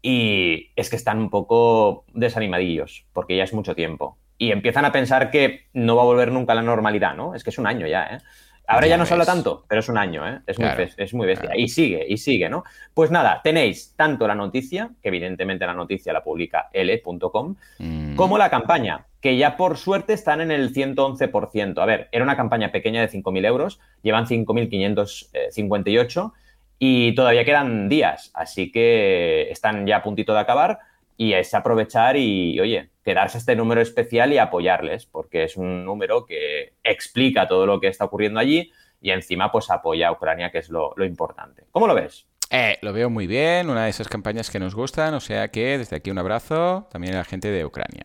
[0.00, 4.16] y es que están un poco desanimadillos, porque ya es mucho tiempo.
[4.38, 7.34] Y empiezan a pensar que no va a volver nunca a la normalidad, ¿no?
[7.34, 8.18] Es que es un año ya, ¿eh?
[8.66, 10.40] Ahora ya, no se habla tanto, pero es un año, ¿eh?
[10.46, 11.50] Es, muy, es muy bestia.
[11.56, 12.64] Y sigue, y sigue, ¿no?
[12.94, 18.16] Pues nada, tenéis tanto la noticia, que evidentemente la noticia la publica L.com, mm.
[18.16, 21.78] como la campaña, que ya por suerte están en el 111%.
[21.78, 26.32] A ver, era una campaña pequeña de 5.000 euros, llevan 5.558
[26.78, 30.80] y todavía quedan días, así que están ya a puntito de acabar
[31.16, 36.26] y es aprovechar y, oye, quedarse este número especial y apoyarles, porque es un número
[36.26, 40.58] que explica todo lo que está ocurriendo allí y encima pues apoya a Ucrania, que
[40.58, 41.64] es lo, importante.
[41.70, 42.26] ¿Cómo lo ves?
[42.50, 45.78] Eh, lo veo muy bien, una de esas campañas que nos gustan, o sea que
[45.78, 48.04] desde aquí un abrazo también a la gente de Ucrania.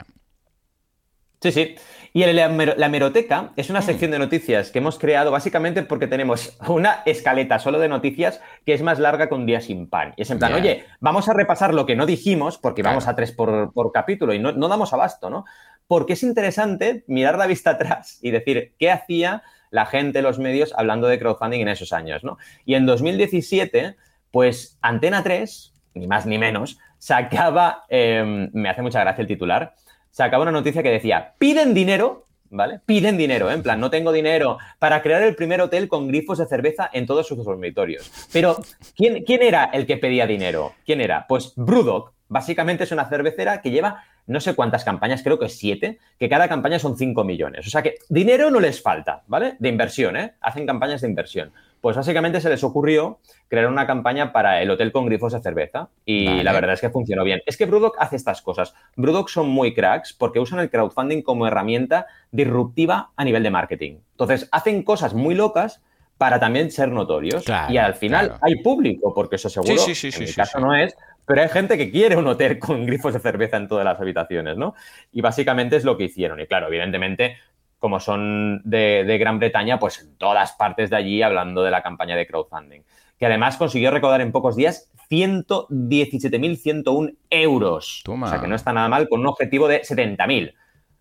[1.41, 1.75] Sí, sí.
[2.13, 2.49] Y la,
[2.89, 3.83] meroteca es una mm.
[3.83, 8.73] sección de noticias que hemos creado básicamente porque tenemos una escaleta solo de noticias que
[8.73, 10.13] es más larga que un día sin pan.
[10.17, 13.15] Y es en plan, oye, vamos a repasar lo que no dijimos, porque vamos a
[13.15, 15.45] tres por, capítulo y no, no, damos abasto, ¿no?
[15.87, 20.73] Porque es interesante mirar la vista atrás y decir qué hacía la gente, los medios,
[20.75, 22.37] hablando de crowdfunding en esos años, ¿no?
[22.65, 23.95] Y en 2017,
[24.31, 29.73] pues Antena 3, ni más ni menos, sacaba, em, me hace mucha gracia el titular,
[30.11, 32.79] sacaba una noticia que decía, piden dinero, ¿vale?
[32.85, 33.53] Piden dinero, ¿eh?
[33.53, 37.05] en plan, no tengo dinero para crear el primer hotel con grifos de cerveza en
[37.05, 38.11] todos sus dormitorios.
[38.31, 38.57] Pero,
[38.95, 40.73] ¿quién, ¿quién era el que pedía dinero?
[40.85, 41.25] ¿Quién era?
[41.27, 45.99] Pues Brewdog, básicamente es una cervecera que lleva no sé cuántas campañas, creo que siete,
[46.19, 47.67] que cada campaña son 5 millones.
[47.67, 49.55] O sea que dinero no les falta, ¿vale?
[49.59, 50.35] De inversión, ¿eh?
[50.41, 51.51] Hacen campañas de inversión.
[51.81, 55.89] Pues básicamente se les ocurrió crear una campaña para el hotel con grifos de cerveza
[56.05, 57.41] y la verdad es que funcionó bien.
[57.45, 58.75] Es que Brewdog hace estas cosas.
[58.95, 63.97] Brewdog son muy cracks porque usan el crowdfunding como herramienta disruptiva a nivel de marketing.
[64.11, 65.81] Entonces, hacen cosas muy locas
[66.21, 67.43] para también ser notorios.
[67.67, 70.75] y al final hay público, porque eso seguro, sí, sí, sí, en mi caso no
[70.75, 73.99] es, pero hay gente que quiere un hotel con grifos de cerveza en todas las
[73.99, 74.75] habitaciones, ¿no?
[75.11, 76.39] Y básicamente es lo que hicieron.
[76.39, 77.37] Y claro, evidentemente,
[77.81, 82.15] como son de, Gran Bretaña, pues en todas partes de allí hablando de la campaña
[82.15, 82.81] de crowdfunding.
[83.17, 88.03] Que además consiguió recaudar en pocos días 117.101 euros.
[88.07, 90.53] O sea que no está nada mal con un objetivo de 70.000.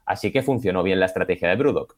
[0.06, 1.96] Así que funcionó bien la estrategia de Brewdog.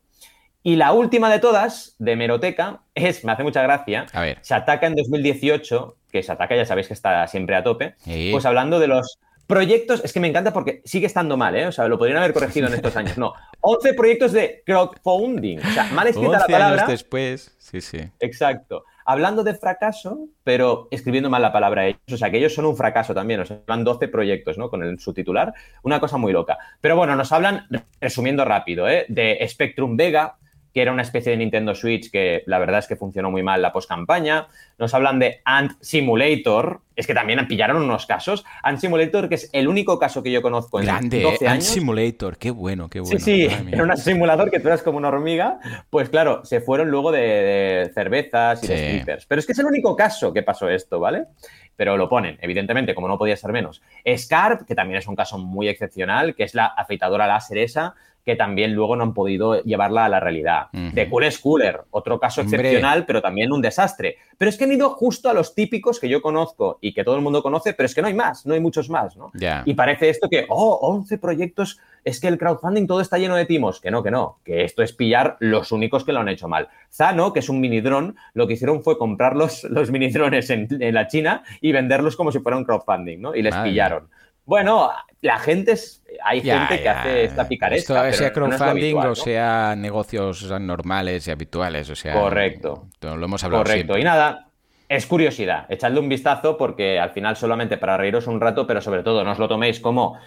[0.65, 4.39] Y la última de todas, de Meroteca, es, me hace mucha gracia, a ver.
[4.43, 7.95] se ataca en 2018, que se ataca, ya sabéis que está siempre a tope,
[8.33, 11.67] pues hablando de los proyectos, es que me encanta porque sigue estando mal, ¿eh?
[11.67, 13.19] O sea, lo podrían haber corregido en estos años.
[13.19, 15.59] No, 11 proyectos de crowdfunding.
[15.59, 16.83] O sea, mal escrita la palabra.
[16.83, 17.99] años después, sí, sí.
[18.21, 18.85] Exacto.
[19.05, 22.01] hablando de fracaso, pero escribiendo mal la palabra ellos.
[22.13, 23.41] O sea, que ellos son un fracaso también.
[23.41, 24.71] O sea, van 12 proyectos, ¿no?
[24.71, 25.53] Con el, su titular.
[25.83, 26.59] Una cosa muy loca.
[26.81, 27.67] Pero bueno, nos hablan,
[28.01, 29.07] resumiendo rápido, ¿eh?
[29.09, 30.37] de Spectrum Vega,
[30.73, 33.61] que era una especie de Nintendo Switch que la verdad es que funcionó muy mal
[33.61, 34.49] la post-campaña.
[34.79, 38.45] Nos hablan de Ant Simulator, es que también pillaron unos casos.
[38.63, 41.49] Ant Simulator, que es el único caso que yo conozco en Grande, 12 ¿eh?
[41.49, 41.67] años.
[41.67, 43.19] Ant Simulator, qué bueno, qué bueno.
[43.19, 45.59] Sí, sí, era un simulador que tú eras como una hormiga.
[45.91, 49.27] Pues claro, se fueron luego de, de cervezas y de strippers.
[49.27, 51.27] Pero es que es el único caso que pasó esto, ¿vale?
[51.77, 53.83] Pero lo ponen, evidentemente, como no podía ser menos.
[54.17, 58.37] Scarp, que también es un caso muy excepcional, que es la afeitadora láser esa, que
[58.37, 60.69] también luego no han podido llevarla a la realidad.
[60.73, 60.95] Ujú.
[60.95, 62.59] The Cool Cooler, otro caso Hombre.
[62.59, 64.17] excepcional, pero también un desastre.
[64.39, 67.17] Pero es que han ido justo a los típicos que yo conozco y que todo
[67.17, 69.31] el mundo conoce, pero es que no hay más, no hay muchos más, ¿no?
[69.65, 73.47] Y parece esto que, oh, 11 proyectos, es que el crowdfunding todo está lleno de
[73.47, 73.81] timos.
[73.81, 76.69] Que no, que no, que esto es pillar los únicos que lo han hecho mal.
[76.91, 80.51] Zano, que es un mini dron, lo que hicieron fue comprar los, los mini drones
[80.51, 83.35] en, en la China y venderlos como si fuera un crowdfunding, ¿no?
[83.35, 84.09] Y les Madre pillaron.
[84.45, 87.95] Bueno, la gente es, hay Ya, gente que hace esta picaresca.
[87.95, 89.15] Esto, pero sea no crowdfunding habitual, o ¿no?
[89.15, 91.89] sea negocios normales y habituales.
[91.91, 92.89] O sea, Correcto.
[93.01, 93.95] Lo hemos hablado Correcto.
[93.95, 94.01] siempre.
[94.01, 94.49] Y nada,
[94.89, 95.67] es curiosidad.
[95.71, 99.33] Echadle un vistazo porque al final solamente para reíros un rato, pero sobre todo no
[99.33, 100.19] os lo toméis como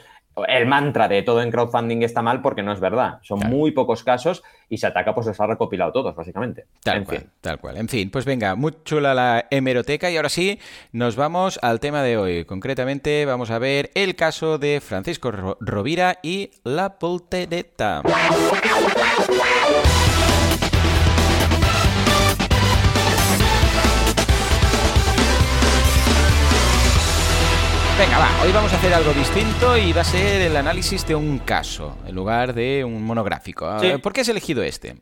[0.47, 3.19] el mantra de todo en crowdfunding está mal porque no es verdad.
[3.21, 3.55] Son Claro.
[3.55, 6.65] muy pocos casos y se ataca pues los ha recopilado todos, básicamente.
[6.83, 7.29] Tal en cual, fin.
[7.41, 7.77] tal cual.
[7.77, 10.59] En fin, pues venga, muy chula la hemeroteca y ahora sí,
[10.91, 12.45] nos vamos al tema de hoy.
[12.45, 18.01] Concretamente vamos a ver el caso de Francisco Ro- Rovira y la voltereta.
[27.97, 31.15] Venga, va, hoy vamos a hacer algo distinto y va a ser el análisis de
[31.15, 33.79] un caso en lugar de un monográfico.
[33.79, 33.93] Sí.
[34.03, 34.97] ¿Por qué has elegido este?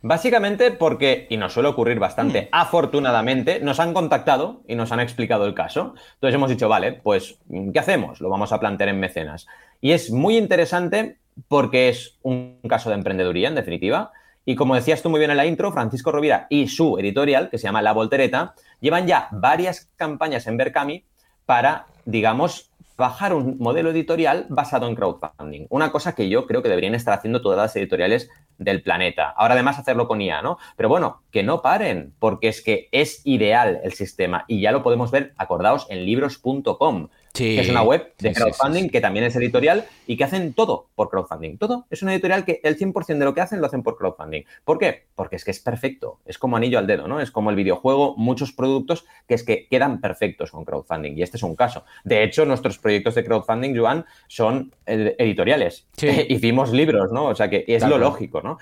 [0.00, 2.00] Básicamente porque, y nos suele ocurrir Mm.
[2.00, 5.94] bastante, afortunadamente, nos han contactado y nos han explicado el caso.
[6.14, 7.38] Entonces hemos dicho, vale, pues,
[7.72, 8.22] ¿qué hacemos?
[8.22, 9.46] Lo vamos a plantear en mecenas.
[9.82, 14.10] Y es muy interesante porque es un caso de emprendeduría, en definitiva.
[14.46, 17.58] Y como decías tú muy bien en la intro, Francisco Rovira y su editorial, que
[17.58, 21.04] se llama La Voltereta, llevan ya varias campañas en Berkami
[21.50, 25.66] para, digamos, bajar un modelo editorial basado en crowdfunding.
[25.68, 29.30] Una cosa que yo creo que deberían estar haciendo todas las editoriales del planeta.
[29.30, 30.58] Ahora además hacerlo con IA, ¿no?
[30.76, 34.84] Pero bueno, que no paren, porque es que es ideal el sistema y ya lo
[34.84, 38.90] podemos ver, acordaos, en libros.com, Sí, que es una web de crowdfunding sí, sí.
[38.90, 41.58] que también es editorial y que hacen todo por crowdfunding.
[41.58, 41.86] Todo.
[41.90, 44.42] Es una editorial que el 100% de lo que hacen lo hacen por crowdfunding.
[44.64, 45.06] ¿Por qué?
[45.14, 46.18] Porque es que es perfecto.
[46.24, 47.20] Es como anillo al dedo, ¿no?
[47.20, 51.16] Es como el videojuego, muchos productos que es que quedan perfectos con crowdfunding.
[51.16, 51.84] Y este es un caso.
[52.04, 55.86] De hecho, nuestros proyectos de crowdfunding, Joan, son editoriales.
[56.28, 57.26] Hicimos libros, ¿no?
[57.26, 58.58] O sea que es lo lógico, ¿no?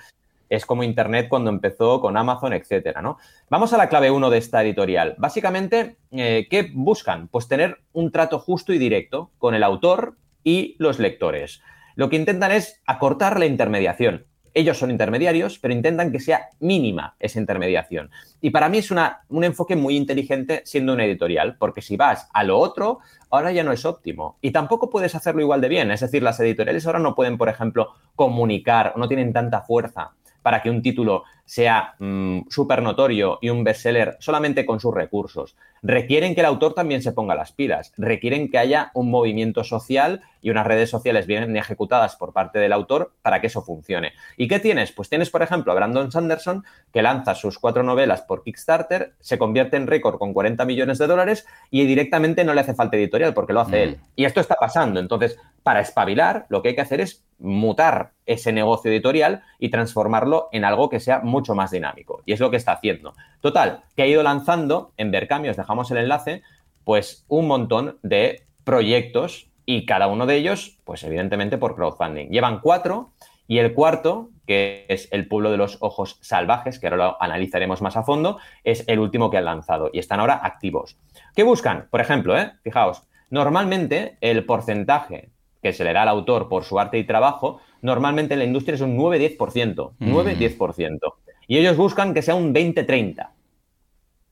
[0.49, 3.17] Es como Internet cuando empezó con Amazon, etcétera, ¿no?
[3.49, 5.15] Vamos a la clave 1 de esta editorial.
[5.17, 7.27] Básicamente, eh, ¿qué buscan?
[7.27, 11.61] Pues tener un trato justo y directo con el autor y los lectores.
[11.95, 14.25] Lo que intentan es acortar la intermediación.
[14.53, 18.09] Ellos son intermediarios, pero intentan que sea mínima esa intermediación.
[18.41, 22.43] Y para mí es un enfoque muy inteligente siendo una editorial, porque si vas a
[22.43, 24.37] lo otro, ahora ya no es óptimo.
[24.41, 25.91] Y tampoco puedes hacerlo igual de bien.
[25.91, 30.61] Es decir, las editoriales ahora no pueden, por ejemplo, comunicar, no tienen tanta fuerza para
[30.61, 35.55] que un título sea mm, súper notorio y un bestseller solamente con sus recursos.
[35.81, 40.21] Requieren que el autor también se ponga las pilas, requieren que haya un movimiento social
[40.41, 44.11] y unas redes sociales bien ejecutadas por parte del autor para que eso funcione.
[44.37, 44.91] ¿Y qué tienes?
[44.91, 49.39] Pues tienes, por ejemplo, a Brandon Sanderson, que lanza sus cuatro novelas por Kickstarter, se
[49.39, 53.33] convierte en récord con 40 millones de dólares y directamente no le hace falta editorial
[53.33, 53.89] porque lo hace Mm.
[53.89, 53.97] él.
[54.15, 54.99] Y esto está pasando.
[54.99, 60.49] Entonces, para espabilar, lo que hay que hacer es mutar ese negocio editorial y transformarlo
[60.51, 62.21] en algo que sea mucho más dinámico.
[62.25, 63.13] Y es lo que está haciendo.
[63.41, 66.43] Total, que ha ido lanzando, en Berkami os dejamos el enlace,
[66.83, 72.29] pues un montón de proyectos y cada uno de ellos, pues evidentemente por crowdfunding.
[72.29, 73.11] Llevan cuatro
[73.47, 77.81] y el cuarto, que es El pueblo de los ojos salvajes, que ahora lo analizaremos
[77.81, 80.97] más a fondo, es el último que han lanzado y están ahora activos.
[81.35, 81.87] ¿Qué buscan?
[81.89, 82.53] Por ejemplo, ¿eh?
[82.63, 87.59] fijaos, normalmente el porcentaje que se le da al autor por su arte y trabajo,
[87.81, 89.91] normalmente en la industria es un 9-10%.
[89.99, 90.13] Mm.
[90.13, 90.99] 9-10%.
[91.47, 93.29] Y ellos buscan que sea un 20-30.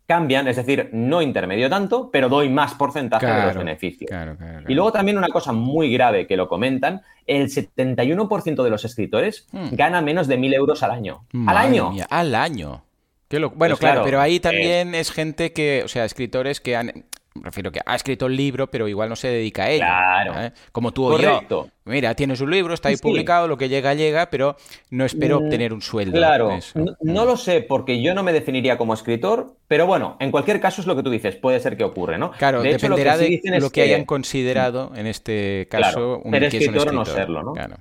[0.05, 4.07] Cambian, es decir, no intermedio tanto, pero doy más porcentaje de los beneficios.
[4.09, 4.71] Claro, claro, claro.
[4.71, 9.47] Y luego también una cosa muy grave que lo comentan, el 71% de los escritores
[9.51, 9.67] Hmm.
[9.73, 11.25] gana menos de 1.000 euros al año.
[11.45, 11.91] ¡Al año!
[11.91, 12.83] mía, al año.
[13.31, 16.61] Lo- Bueno, Pues claro, claro, pero ahí eh, también es gente que, o sea, escritores
[16.61, 17.03] que han
[17.43, 19.85] refiero que ha escrito el libro, pero igual no se dedica a ello.
[19.85, 20.41] Claro.
[20.41, 20.51] ¿eh?
[20.71, 21.69] Como tú o yo.
[21.85, 24.57] Mira, tienes un libro, está ahí publicado, lo que llega, llega, pero
[24.89, 26.17] no espero mm, obtener un sueldo.
[26.17, 26.59] Claro,
[27.01, 30.81] no, lo sé, porque yo no me definiría como escritor, pero bueno, en cualquier caso
[30.81, 32.31] es lo que tú dices, puede ser que ocurre, ¿no?
[32.31, 37.41] Claro, dependerá de lo que, hayan considerado, en este caso, un, escritor, o no serlo,
[37.41, 37.53] ¿no?
[37.53, 37.77] Claro.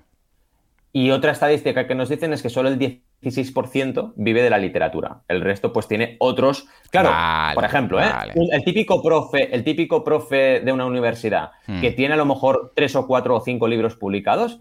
[0.97, 5.21] Y otra estadística que nos dicen es que solo el 16% vive de la literatura.
[5.29, 6.69] El resto, pues, tiene otros.
[6.91, 7.11] Claro,
[7.55, 8.07] por ejemplo, ¿eh?
[8.35, 11.83] el, típico profe, el típico profe de una universidad hmm.
[11.83, 14.59] que tiene a lo mejor tres o cuatro o cinco libros publicados.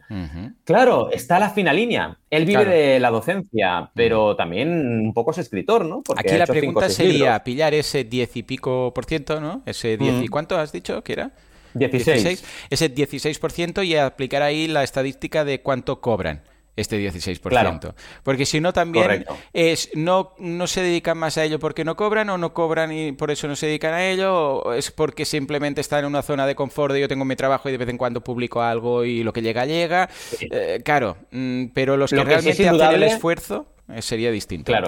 [0.66, 2.18] Claro, está a la fina línea.
[2.30, 6.04] Él vive de la docencia, pero también un poco es escritor, ¿no?
[6.18, 9.62] Aquí la pregunta sería pillar ese diez y pico por ciento, ¿no?
[9.66, 11.32] Ese diez y cuánto has dicho que era?
[11.76, 12.44] 16.
[12.70, 16.44] ese 16% y aplicar ahí la estadística de cuánto cobran
[16.76, 17.94] este 16%.
[18.24, 22.30] Porque si no, también es no, no se dedican más a ello porque no cobran,
[22.30, 25.82] o no cobran y por eso no se dedican a ello, o es porque simplemente
[25.82, 27.98] están en una zona de confort de yo tengo mi trabajo y de vez en
[27.98, 30.10] cuando publico algo y lo que llega, llega.
[30.40, 34.72] Eh, claro, mm, pero los que, realmente hacen el esfuerzo eh, sería distinto.
[34.72, 34.88] Claro.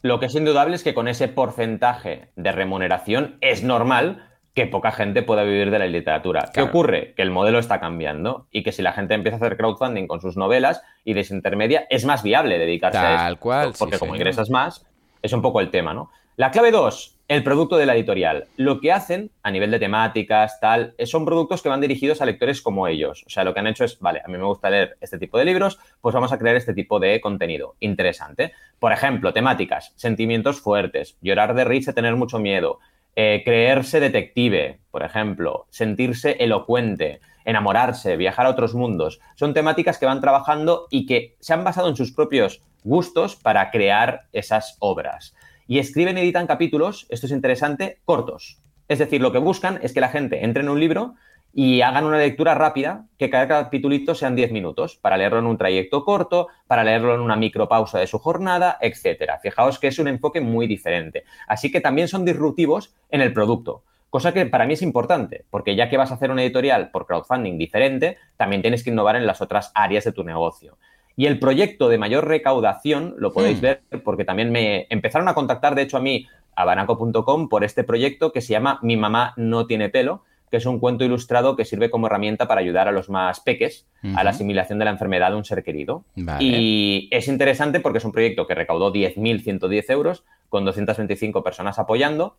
[0.00, 4.90] Lo que es indudable es que con ese porcentaje de remuneración es normal que poca
[4.90, 6.50] gente pueda vivir de la literatura.
[6.52, 7.14] ¿Qué ocurre?
[7.14, 10.20] Que el modelo está cambiando y que si la gente empieza a hacer crowdfunding con
[10.20, 13.36] sus novelas y desintermedia, es más viable dedicarse a eso.
[13.38, 13.72] cual.
[13.78, 14.84] Porque como ingresas más,
[15.22, 16.10] es un poco el tema, ¿no?
[16.38, 18.46] La clave 2, el producto de la editorial.
[18.56, 22.62] Lo que hacen a nivel de temáticas, tal, son productos que van dirigidos a lectores
[22.62, 23.24] como ellos.
[23.26, 25.36] O sea, lo que han hecho es, vale, a mí me gusta leer este tipo
[25.36, 27.74] de libros, pues vamos a crear este tipo de contenido.
[27.80, 28.52] Interesante.
[28.78, 32.78] Por ejemplo, temáticas, sentimientos fuertes, llorar de risa, tener mucho miedo,
[33.20, 39.18] eh, creerse detective, por ejemplo, sentirse elocuente, enamorarse, viajar a otros mundos.
[39.34, 43.72] Son temáticas que van trabajando y que se han basado en sus propios gustos para
[43.72, 45.34] crear esas obras.
[45.66, 48.60] Y escriben y editan capítulos, esto es interesante, cortos.
[48.86, 51.16] Es decir, lo que buscan es que la gente entre en un libro
[51.60, 55.58] y hagan una lectura rápida, que cada capitulito sean 10 minutos, para leerlo en un
[55.58, 59.40] trayecto corto, para leerlo en una micropausa de su jornada, etcétera.
[59.40, 61.24] Fijaos que es un enfoque muy diferente.
[61.48, 63.82] Así que también son disruptivos en el producto.
[64.08, 67.08] Cosa que para mí es importante, porque ya que vas a hacer una editorial por
[67.08, 70.78] crowdfunding diferente, también tienes que innovar en las otras áreas de tu negocio.
[71.16, 73.62] Y el proyecto de mayor recaudación lo podéis hmm.
[73.62, 77.82] ver porque también me empezaron a contactar, de hecho, a mí, a banaco.com, por este
[77.82, 81.64] proyecto que se llama Mi mamá no tiene pelo, que es un cuento ilustrado que
[81.64, 85.30] sirve como herramienta para ayudar a los más peques a la asimilación de la enfermedad
[85.30, 86.04] de un ser querido.
[86.40, 92.36] Y es interesante porque es un proyecto que recaudó 10.110 euros con 225 personas apoyando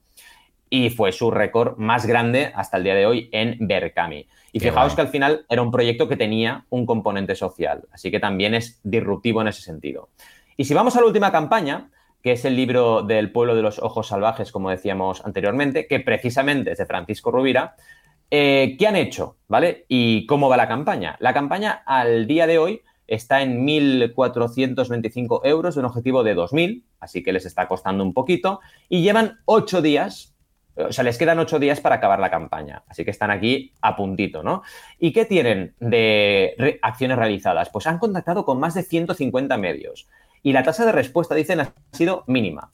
[0.69, 4.27] y fue su récord más grande hasta el día de hoy en Berkami.
[4.51, 8.19] Y fijaos que al final era un proyecto que tenía un componente social, así que
[8.19, 10.09] también es disruptivo en ese sentido.
[10.57, 11.89] Y si vamos a la última campaña,
[12.21, 16.71] que es el libro del pueblo de los ojos salvajes, como decíamos anteriormente, que precisamente
[16.71, 17.75] es de Francisco Rubira,
[18.31, 19.37] eh, ¿Qué han hecho?
[19.47, 19.85] ¿Vale?
[19.87, 21.15] ¿Y cómo va la campaña?
[21.19, 27.23] La campaña al día de hoy está en 1.425 euros un objetivo de 2.000, así
[27.23, 30.35] que les está costando un poquito, y llevan ocho días,
[30.75, 33.95] o sea, les quedan ocho días para acabar la campaña, así que están aquí a
[33.95, 34.61] puntito, ¿no?
[34.99, 37.69] ¿Y qué tienen de acciones realizadas?
[37.71, 40.07] Pues han contactado con más de 150 medios
[40.43, 42.71] y la tasa de respuesta, dicen, ha sido mínima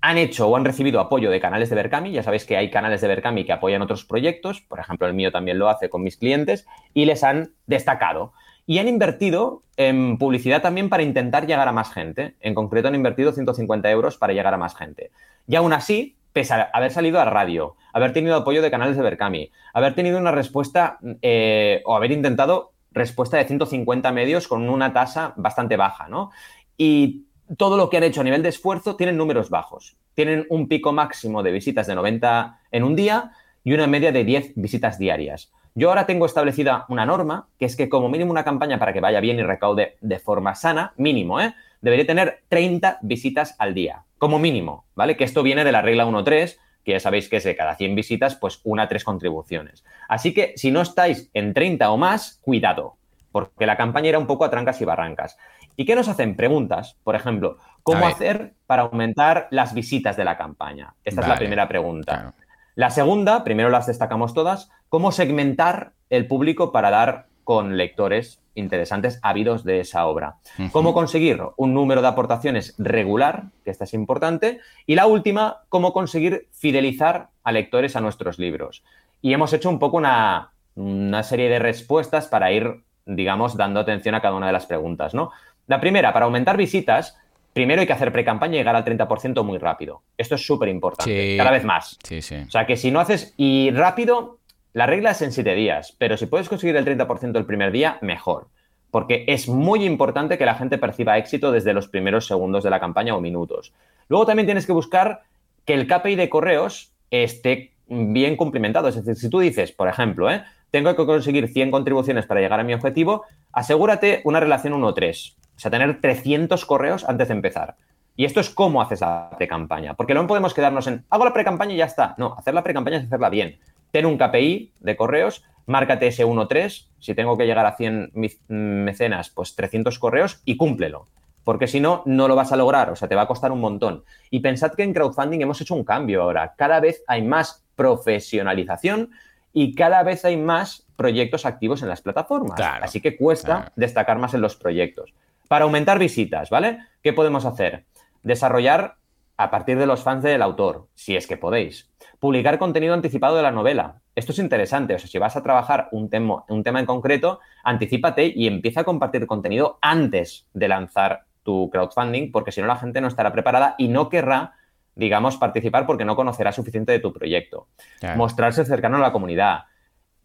[0.00, 2.12] han hecho o han recibido apoyo de canales de Berkami.
[2.12, 5.32] Ya sabéis que hay canales de Berkami que apoyan otros proyectos, por ejemplo, el mío
[5.32, 8.32] también lo hace con mis clientes, y les han destacado.
[8.66, 12.36] Y han invertido en publicidad también para intentar llegar a más gente.
[12.40, 15.10] En concreto, han invertido 150 euros para llegar a más gente.
[15.46, 19.02] Y aún así, pese a haber salido a radio, haber tenido apoyo de canales de
[19.02, 24.92] Berkami, haber tenido una respuesta eh, o haber intentado respuesta de 150 medios con una
[24.92, 26.30] tasa bastante baja, ¿no?
[26.76, 27.24] Y
[27.56, 29.96] todo lo que han hecho a nivel de esfuerzo tienen números bajos.
[30.14, 33.32] Tienen un pico máximo de visitas de 90 en un día
[33.64, 35.52] y una media de 10 visitas diarias.
[35.74, 39.00] Yo ahora tengo establecida una norma, que es que como mínimo una campaña para que
[39.00, 41.54] vaya bien y recaude de forma sana, mínimo, ¿eh?
[41.80, 45.16] Debería tener 30 visitas al día, como mínimo, ¿vale?
[45.16, 47.94] Que esto viene de la regla 1.3, que ya sabéis que es de cada 100
[47.94, 49.84] visitas, pues una a tres contribuciones.
[50.08, 52.96] Así que si no estáis en 30 o más, cuidado,
[53.46, 55.38] porque la campaña era un poco a trancas y barrancas.
[55.76, 56.34] ¿Y qué nos hacen?
[56.34, 56.96] Preguntas.
[57.04, 60.94] Por ejemplo, ¿cómo hacer para aumentar las visitas de la campaña?
[61.04, 62.34] Esta es la primera pregunta.
[62.74, 69.20] La segunda, primero las destacamos todas, ¿cómo segmentar el público para dar con lectores interesantes
[69.22, 70.36] ávidos de esa obra?
[70.72, 74.60] ¿Cómo conseguir un número de aportaciones regular, que esta es importante?
[74.84, 78.82] Y la última, ¿cómo conseguir fidelizar a lectores a nuestros libros?
[79.22, 84.14] Y hemos hecho un poco una, una serie de respuestas para ir, digamos, dando atención
[84.14, 85.32] a cada una de las preguntas, ¿no?
[85.66, 87.18] La primera, para aumentar visitas,
[87.58, 90.02] Primero hay que hacer pre-campaña y llegar al 30% muy rápido.
[90.16, 91.98] Esto es súper importante, cada vez más.
[92.04, 92.36] Sí, sí.
[92.46, 94.38] O sea que si no haces y rápido,
[94.74, 97.98] la regla es en 7 días, pero si puedes conseguir el 30% el primer día,
[98.00, 98.46] mejor.
[98.92, 102.78] Porque es muy importante que la gente perciba éxito desde los primeros segundos de la
[102.78, 103.72] campaña o minutos.
[104.08, 105.22] Luego también tienes que buscar
[105.64, 108.88] que el KPI de correos esté bien cumplimentado.
[108.88, 110.44] Es decir, si tú dices, por ejemplo, ¿eh?
[110.70, 115.34] Tengo que conseguir 100 contribuciones para llegar a mi objetivo, asegúrate una relación 1-3.
[115.34, 117.76] O sea, tener 300 correos antes de empezar.
[118.16, 119.94] Y esto es cómo haces la pre-campaña.
[119.94, 122.14] Porque no podemos quedarnos en, hago la pre-campaña y ya está.
[122.18, 123.58] No, hacer la pre-campaña es hacerla bien.
[123.90, 126.88] Ten un KPI de correos, márcate ese 1-3.
[126.98, 128.12] Si tengo que llegar a 100
[128.48, 131.06] mecenas, pues 300 correos y cúmplelo
[131.48, 133.60] porque si no, no lo vas a lograr, o sea, te va a costar un
[133.62, 134.04] montón.
[134.28, 139.12] Y pensad que en crowdfunding hemos hecho un cambio ahora, cada vez hay más profesionalización
[139.60, 144.32] y cada vez hay más proyectos activos en las plataformas, así que cuesta destacar más
[144.34, 145.12] en los proyectos.
[145.48, 146.78] Para aumentar visitas, ¿vale?
[147.02, 147.84] ¿Qué podemos hacer?
[148.22, 148.98] Desarrollar
[149.36, 151.90] a partir de los fans del autor, si es que podéis.
[152.20, 154.00] Publicar contenido anticipado de la novela.
[154.14, 154.94] Esto es interesante.
[154.94, 158.82] O sea, si vas a trabajar un tema, un tema en concreto, anticipate y empieza
[158.82, 163.32] a compartir contenido antes de lanzar tu crowdfunding, porque si no la gente no estará
[163.32, 164.54] preparada y no querrá,
[164.98, 167.68] digamos, participar porque no conocerá suficiente de tu proyecto.
[168.16, 169.64] Mostrarse cercano a la comunidad.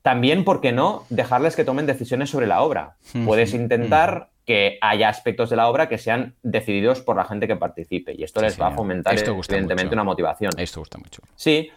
[0.01, 2.97] También, ¿por qué no dejarles que tomen decisiones sobre la obra?
[3.24, 7.55] Puedes intentar que haya aspectos de la obra que sean decididos por la gente que
[7.55, 10.51] participe y esto les va a fomentar evidentemente una motivación.
[10.57, 11.21] Esto gusta mucho.
[11.36, 11.69] Sí.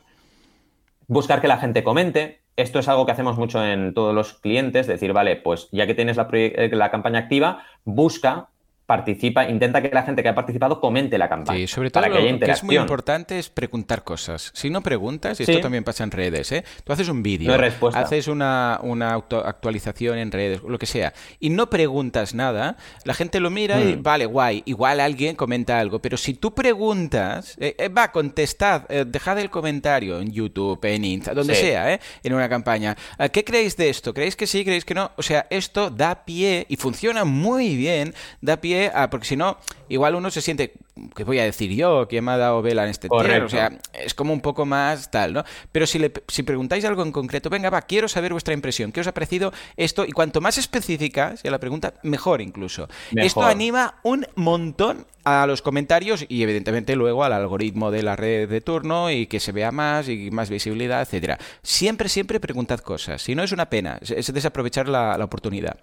[1.07, 2.41] Buscar que la gente comente.
[2.57, 5.95] Esto es algo que hacemos mucho en todos los clientes, decir, vale, pues ya que
[5.95, 8.49] tienes la, la campaña activa, busca
[8.87, 11.59] participa, intenta que la gente que ha participado comente la campaña.
[11.59, 14.53] Sí, sobre todo para que que es muy importante es preguntar cosas.
[14.55, 16.65] Si no preguntas, y esto también pasa en redes, ¿eh?
[16.85, 17.53] tú haces un vídeo,
[17.95, 23.41] haces una, una actualización en redes, lo que sea, y no preguntas nada, la gente
[23.41, 24.03] lo mira y mm.
[24.03, 29.05] vale, guay, igual alguien comenta algo, pero si tú preguntas, eh, eh, va, contestad, eh,
[29.07, 32.01] dejad el comentario en YouTube, en Insta, donde sea, ¿eh?
[32.23, 32.97] en una campaña.
[33.33, 34.15] ¿Qué creéis de esto?
[34.15, 34.65] ¿Creéis que sí?
[34.65, 35.11] ¿Creéis que no?
[35.17, 38.76] O sea, esto da pie y funciona muy bien, da pie
[39.11, 39.59] porque si no,
[39.89, 40.73] igual uno se siente,
[41.15, 42.07] ¿qué voy a decir yo?
[42.09, 43.47] ¿Quién me ha dado vela en este tiempo?
[43.47, 45.45] O sea, es como un poco más tal, ¿no?
[45.73, 49.01] Pero si, le, si preguntáis algo en concreto, venga, va, quiero saber vuestra impresión, ¿qué
[49.01, 50.05] os ha parecido esto?
[50.05, 52.89] Y cuanto más específica sea la pregunta, mejor incluso.
[53.15, 58.49] Esto anima un montón a los comentarios y evidentemente luego al algoritmo de la red
[58.49, 61.39] de turno y que se vea más y más visibilidad, etcétera.
[61.63, 63.23] Siempre, siempre preguntad cosas.
[63.23, 65.79] Si no es una pena, es desaprovechar la oportunidad.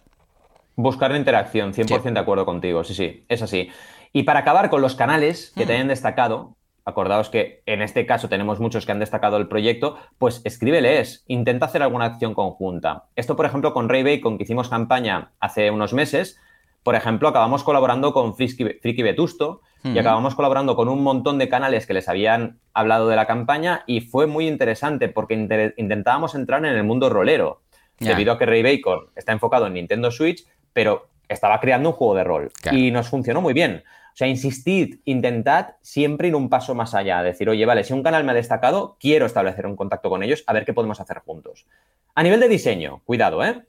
[0.75, 3.69] Buscar la interacción, 100% de acuerdo contigo, sí, sí, es así.
[4.11, 6.55] Y para acabar con los canales que te hayan destacado,
[6.85, 11.67] acordaos que en este caso tenemos muchos que han destacado el proyecto, pues escríbeles, intenta
[11.67, 13.05] hacer alguna acción conjunta.
[13.15, 16.39] Esto, por ejemplo, con Ray con que hicimos campaña hace unos meses,
[16.83, 21.87] por ejemplo, acabamos colaborando con Friki Vetusto y acabamos colaborando con un montón de canales
[21.87, 25.33] que les habían hablado de la campaña y fue muy interesante porque
[25.77, 27.61] intentábamos entrar en el mundo rolero.
[27.99, 32.15] Debido a que Ray Bacon está enfocado en Nintendo Switch, pero estaba creando un juego
[32.15, 33.83] de rol y nos funcionó muy bien.
[34.13, 38.03] O sea, insistid, intentad siempre ir un paso más allá, decir, oye, vale, si un
[38.03, 41.17] canal me ha destacado, quiero establecer un contacto con ellos a ver qué podemos hacer
[41.19, 41.65] juntos.
[42.13, 43.63] A nivel de diseño, cuidado, ¿eh?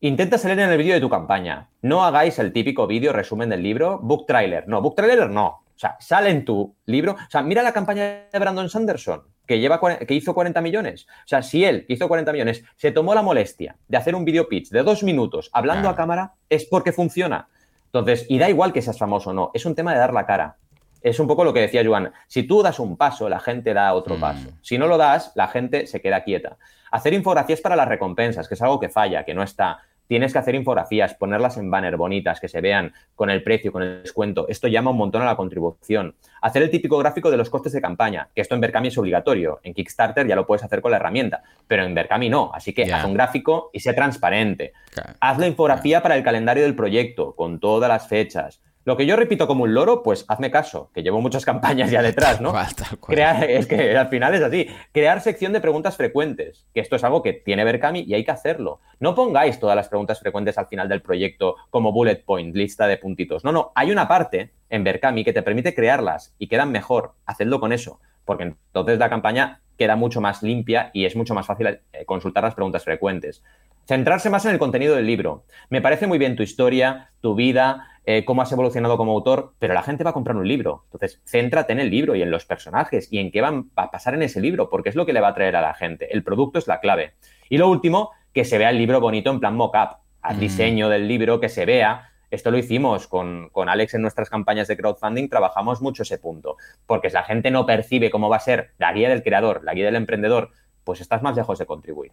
[0.00, 1.68] Intenta salir en el vídeo de tu campaña.
[1.80, 4.68] No hagáis el típico vídeo resumen del libro, book trailer.
[4.68, 5.61] No, book trailer no.
[5.82, 7.14] O sea, sale en tu libro.
[7.14, 11.08] O sea, mira la campaña de Brandon Sanderson que, lleva, que hizo 40 millones.
[11.08, 14.24] O sea, si él, que hizo 40 millones, se tomó la molestia de hacer un
[14.24, 17.48] video pitch de dos minutos hablando a cámara, es porque funciona.
[17.86, 20.24] Entonces, y da igual que seas famoso o no, es un tema de dar la
[20.24, 20.56] cara.
[21.00, 22.12] Es un poco lo que decía Joan.
[22.28, 24.20] Si tú das un paso, la gente da otro mm.
[24.20, 24.48] paso.
[24.62, 26.58] Si no lo das, la gente se queda quieta.
[26.92, 29.80] Hacer infografías para las recompensas, que es algo que falla, que no está.
[30.06, 33.82] Tienes que hacer infografías, ponerlas en banner bonitas, que se vean con el precio, con
[33.82, 34.46] el descuento.
[34.48, 36.14] Esto llama un montón a la contribución.
[36.40, 39.60] Hacer el típico gráfico de los costes de campaña, que esto en Berkami es obligatorio.
[39.62, 42.50] En Kickstarter ya lo puedes hacer con la herramienta, pero en Berkami no.
[42.52, 44.72] Así que haz un gráfico y sea transparente.
[45.20, 48.60] Haz la infografía para el calendario del proyecto, con todas las fechas.
[48.84, 52.02] Lo que yo repito como un loro, pues hazme caso, que llevo muchas campañas ya
[52.02, 52.52] detrás, ¿no?
[53.06, 54.68] Crear, es que al final es así.
[54.92, 58.30] Crear sección de preguntas frecuentes, que esto es algo que tiene Berkami y hay que
[58.30, 58.80] hacerlo.
[59.00, 62.96] No pongáis todas las preguntas frecuentes al final del proyecto como bullet point, lista de
[62.96, 63.44] puntitos.
[63.44, 67.12] No, no, hay una parte en Berkami que te permite crearlas y quedan mejor.
[67.26, 71.46] Hacedlo con eso, porque entonces la campaña queda mucho más limpia y es mucho más
[71.46, 73.42] fácil eh, consultar las preguntas frecuentes.
[73.86, 75.44] Centrarse más en el contenido del libro.
[75.68, 79.74] Me parece muy bien tu historia, tu vida, eh, cómo has evolucionado como autor, pero
[79.74, 80.84] la gente va a comprar un libro.
[80.86, 84.14] Entonces, céntrate en el libro y en los personajes y en qué van a pasar
[84.14, 86.12] en ese libro, porque es lo que le va a traer a la gente.
[86.12, 87.14] El producto es la clave.
[87.48, 90.40] Y lo último, que se vea el libro bonito en plan mock-up, al mm.
[90.40, 94.66] diseño del libro, que se vea Esto lo hicimos con, con, Alex en nuestras campañas
[94.66, 96.56] de crowdfunding, trabajamos mucho ese punto,
[96.86, 99.74] porque si la gente no percibe cómo va a ser la guía del creador, la
[99.74, 100.50] guía del emprendedor,
[100.82, 102.12] pues estás más lejos de contribuir.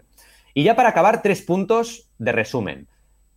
[0.54, 2.88] Y ya para acabar, tres puntos de resumen.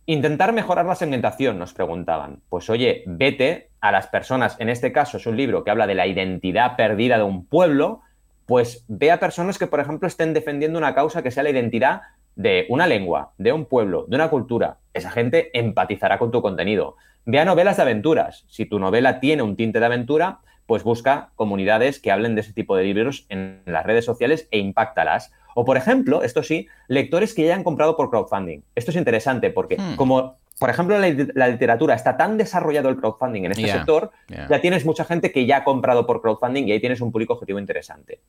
[0.05, 2.41] Intentar mejorar la segmentación, nos preguntaban.
[2.49, 5.95] Pues oye, vete a las personas, en este caso es un libro que habla de
[5.95, 8.01] la identidad perdida de un pueblo,
[8.45, 12.01] pues ve a personas que, por ejemplo, estén defendiendo una causa que sea la identidad
[12.35, 14.77] de una lengua, de un pueblo, de una cultura.
[14.93, 16.95] Esa gente empatizará con tu contenido.
[17.25, 18.45] Ve a novelas de aventuras.
[18.49, 22.53] Si tu novela tiene un tinte de aventura, pues busca comunidades que hablen de ese
[22.53, 25.31] tipo de libros en las redes sociales e impactalas.
[25.55, 28.61] O, por ejemplo, esto sí, lectores que ya han comprado por crowdfunding.
[28.75, 29.95] Esto es interesante porque, hmm.
[29.95, 34.61] como por ejemplo, la, la, literatura está tan desarrollado el crowdfunding en este sector, ya
[34.61, 37.59] tienes mucha gente que ya ha comprado por crowdfunding y ahí tienes un público objetivo
[37.59, 38.21] interesante.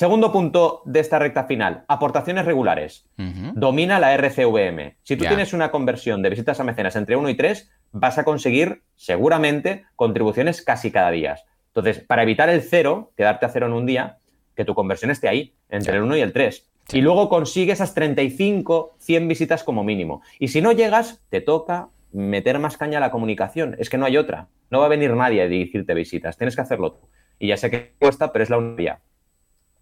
[0.00, 3.06] Segundo punto de esta recta final, aportaciones regulares.
[3.54, 4.96] Domina la RCVM.
[5.02, 8.24] Si tú tienes una conversión de visitas a mecenas entre 1 y 3, vas a
[8.24, 11.36] conseguir seguramente contribuciones casi cada día.
[11.66, 14.18] Entonces, para evitar el cero, quedarte a cero en un día,
[14.56, 16.66] que tu conversión esté ahí, entre el 1 y el 3.
[16.92, 20.22] Y luego consigue esas 35, 100 visitas como mínimo.
[20.38, 23.76] Y si no llegas, te toca meter más caña a la comunicación.
[23.78, 24.48] Es que no hay otra.
[24.70, 26.36] No va a venir nadie a dirigirte visitas.
[26.36, 27.08] Tienes que hacerlo tú.
[27.38, 29.00] Y ya sé que cuesta, pero es la única.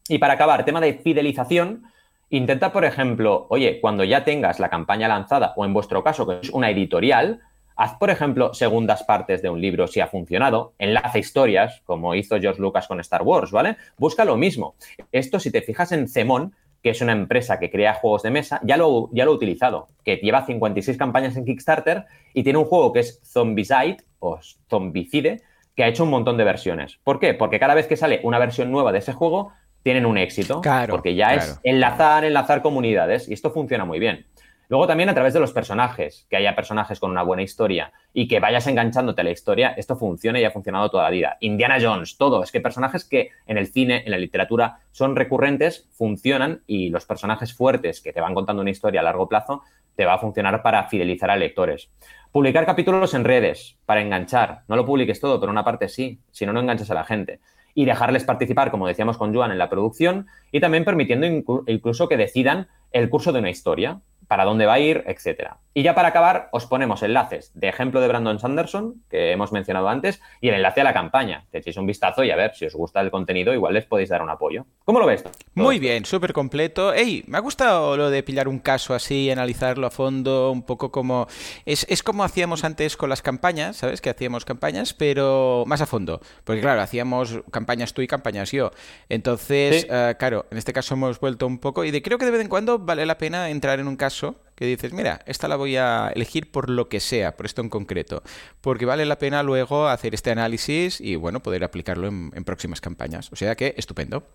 [0.09, 1.84] Y para acabar, tema de fidelización.
[2.30, 6.41] Intenta, por ejemplo, oye, cuando ya tengas la campaña lanzada, o en vuestro caso, que
[6.43, 7.41] es una editorial,
[7.81, 12.41] Haz, por ejemplo, segundas partes de un libro si ha funcionado, enlaza historias, como hizo
[12.41, 13.76] George Lucas con Star Wars, ¿vale?
[13.97, 14.74] Busca lo mismo.
[15.12, 18.61] Esto, si te fijas en Cemón, que es una empresa que crea juegos de mesa,
[18.64, 22.64] ya lo, ya lo ha utilizado, que lleva 56 campañas en Kickstarter y tiene un
[22.64, 25.43] juego que es Zombicide o Zombicide,
[25.76, 26.99] que ha hecho un montón de versiones.
[27.05, 27.33] ¿Por qué?
[27.33, 29.53] Porque cada vez que sale una versión nueva de ese juego,
[29.85, 30.62] tienen un éxito.
[30.62, 34.26] Claro, porque ya es enlazar, enlazar comunidades y esto funciona muy bien.
[34.69, 38.29] Luego también a través de los personajes, que haya personajes con una buena historia y
[38.29, 41.37] que vayas enganchándote a la historia, esto funciona y ha funcionado toda la vida.
[41.41, 45.89] Indiana Jones, todo, es que personajes que en el cine, en la literatura, son recurrentes,
[45.93, 49.62] funcionan y los personajes fuertes que te van contando una historia a largo plazo,
[49.97, 51.91] te va a funcionar para fidelizar a lectores.
[52.31, 54.64] Publicar capítulos en redes para enganchar.
[54.69, 57.41] No lo publiques todo, pero una parte sí, si no, no enganchas a la gente
[57.75, 61.27] y dejarles participar, como decíamos con Joan, en la producción y también permitiendo
[61.66, 65.57] incluso que decidan el curso de una historia para dónde va a ir, etcétera.
[65.74, 69.89] Y ya para acabar, os ponemos enlaces de ejemplo de Brandon Sanderson, que hemos mencionado
[69.89, 71.47] antes, y el enlace a la campaña.
[71.51, 74.09] Te echéis un vistazo y a ver si os gusta el contenido, igual les podéis
[74.09, 74.66] dar un apoyo.
[74.85, 75.24] ¿Cómo lo ves?
[75.55, 76.93] Muy bien, súper completo.
[76.93, 80.91] Ey, me ha gustado lo de pillar un caso así, analizarlo a fondo, un poco
[80.91, 81.29] como...
[81.64, 84.01] Es, es como hacíamos antes con las campañas, ¿sabes?
[84.01, 86.20] Que hacíamos campañas, pero más a fondo.
[86.43, 88.72] Porque claro, hacíamos campañas tú y campañas yo.
[89.09, 92.33] Entonces, eh, claro, en este caso hemos vuelto un poco y de, creo que de
[92.33, 94.18] vez en cuando vale la pena entrar en un caso
[94.59, 97.69] que dices, mira, esta la voy a elegir por lo que sea, por esto en
[97.69, 98.25] concreto,
[98.61, 103.31] porque vale la pena luego hacer este análisis y, bueno, poder aplicarlo en, próximas campañas.
[103.31, 104.27] O sea que, estupendo.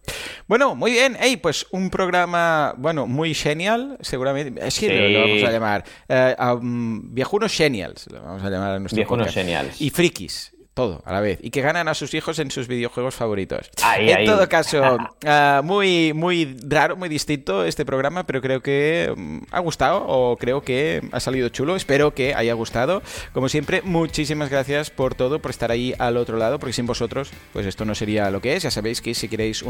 [0.48, 1.18] Bueno, muy bien.
[1.20, 4.66] Hey, pues un programa, bueno, muy genial, seguramente.
[4.66, 5.84] Es que lo, vamos a llamar.
[6.08, 9.82] Eh, viejunos genials, lo vamos a llamar a nuestro Viejunos genials.
[9.82, 13.16] Y frikis todo a la vez y que ganan a sus hijos en sus videojuegos
[13.16, 13.70] favoritos.
[13.98, 19.40] en todo caso, ah, muy, muy raro, muy distinto este programa, pero creo que mm,
[19.52, 21.76] ha gustado o creo que ha salido chulo.
[21.76, 23.02] Espero que haya gustado.
[23.34, 27.32] Como siempre, muchísimas gracias por todo, por estar ahí al otro lado, porque sin vosotros,
[27.52, 28.64] pues esto no sería lo que es.
[28.64, 29.64] Ya sabéis que si queréis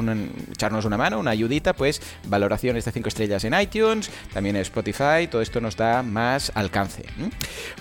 [0.51, 5.27] echarnos una mano, una ayudita, pues valoraciones de 5 estrellas en iTunes, también en Spotify,
[5.29, 7.03] todo esto nos da más alcance.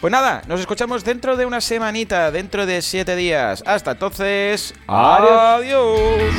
[0.00, 3.62] Pues nada, nos escuchamos dentro de una semanita, dentro de 7 días.
[3.66, 6.34] Hasta entonces, adiós.